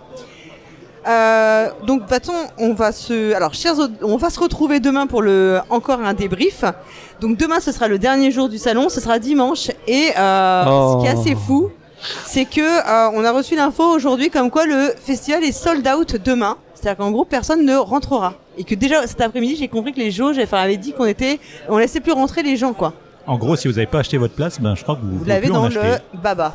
[1.07, 5.59] Euh, donc, façon, on va se, alors, chers, on va se retrouver demain pour le
[5.69, 6.63] encore un débrief.
[7.21, 9.69] Donc demain, ce sera le dernier jour du salon, ce sera dimanche.
[9.87, 11.69] Et euh, ce qui est assez fou,
[12.25, 16.15] c'est que euh, on a reçu l'info aujourd'hui comme quoi le festival est sold out
[16.23, 16.57] demain.
[16.73, 18.33] C'est-à-dire qu'en gros, personne ne rentrera.
[18.57, 21.39] Et que déjà cet après-midi, j'ai compris que les jauges, enfin, avaient dit qu'on était,
[21.69, 22.93] on laissait plus rentrer les gens, quoi.
[23.27, 25.17] En gros, si vous n'avez pas acheté votre place, ben, je crois que vous, Vous
[25.19, 26.53] pouvez l'avez en dans le baba.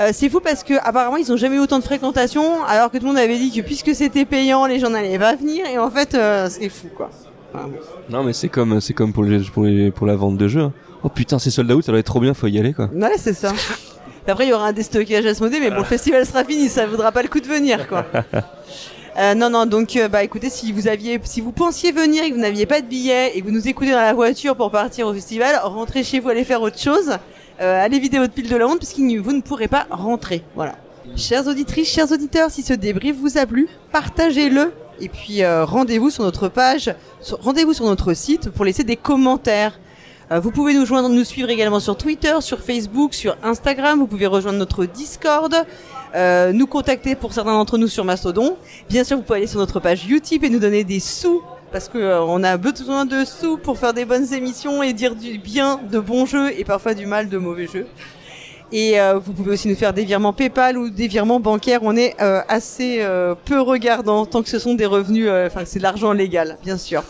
[0.00, 2.96] Euh, c'est fou parce que apparemment ils ont jamais eu autant de fréquentation, alors que
[2.96, 5.66] tout le monde avait dit que puisque c'était payant, les gens n'allaient pas venir.
[5.66, 7.10] Et en fait, euh, c'est fou quoi.
[7.52, 7.78] Enfin, bon.
[8.08, 10.62] Non, mais c'est comme, c'est comme pour, les, pour, les, pour la vente de jeux.
[10.62, 10.72] hein.
[11.02, 12.88] Oh putain, c'est sold out, ça doit être trop bien, faut y aller quoi.
[12.94, 13.52] Ouais, c'est ça.
[14.28, 16.68] Après, il y aura un déstockage à se modé, mais bon, le festival sera fini,
[16.68, 18.06] ça vaudra pas le coup de venir, quoi.
[19.18, 22.30] Euh, non, non, donc, euh, bah, écoutez, si vous aviez, si vous pensiez venir et
[22.30, 24.70] que vous n'aviez pas de billet et que vous nous écoutez dans la voiture pour
[24.70, 27.18] partir au festival, rentrez chez vous, allez faire autre chose.
[27.60, 30.42] Euh, allez vider votre pile de la honte puisque vous ne pourrez pas rentrer.
[30.54, 30.76] Voilà.
[31.16, 34.72] Chères auditrices, chers auditeurs, si ce débrief vous a plu, partagez-le.
[35.00, 36.94] Et puis, euh, rendez-vous sur notre page,
[37.30, 39.78] rendez-vous sur notre site pour laisser des commentaires.
[40.30, 43.98] Euh, vous pouvez nous joindre, nous suivre également sur Twitter, sur Facebook, sur Instagram.
[43.98, 45.54] Vous pouvez rejoindre notre Discord,
[46.14, 48.56] euh, nous contacter pour certains d'entre nous sur Mastodon.
[48.88, 51.42] Bien sûr, vous pouvez aller sur notre page YouTube et nous donner des sous
[51.72, 55.14] parce que euh, on a besoin de sous pour faire des bonnes émissions et dire
[55.14, 57.86] du bien de bons jeux et parfois du mal de mauvais jeux.
[58.72, 61.80] Et euh, vous pouvez aussi nous faire des virements PayPal ou des virements bancaires.
[61.82, 65.78] On est euh, assez euh, peu regardant tant que ce sont des revenus, enfin c'est
[65.78, 67.02] de l'argent légal, bien sûr.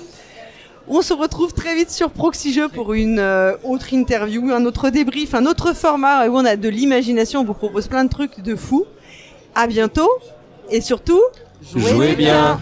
[0.88, 3.20] On se retrouve très vite sur Proxy Jeux pour une
[3.62, 7.40] autre interview, un autre débrief, un autre format où on a de l'imagination.
[7.40, 8.86] On vous propose plein de trucs de fou.
[9.54, 10.10] À bientôt
[10.70, 11.20] et surtout,
[11.76, 12.58] Jouez bien.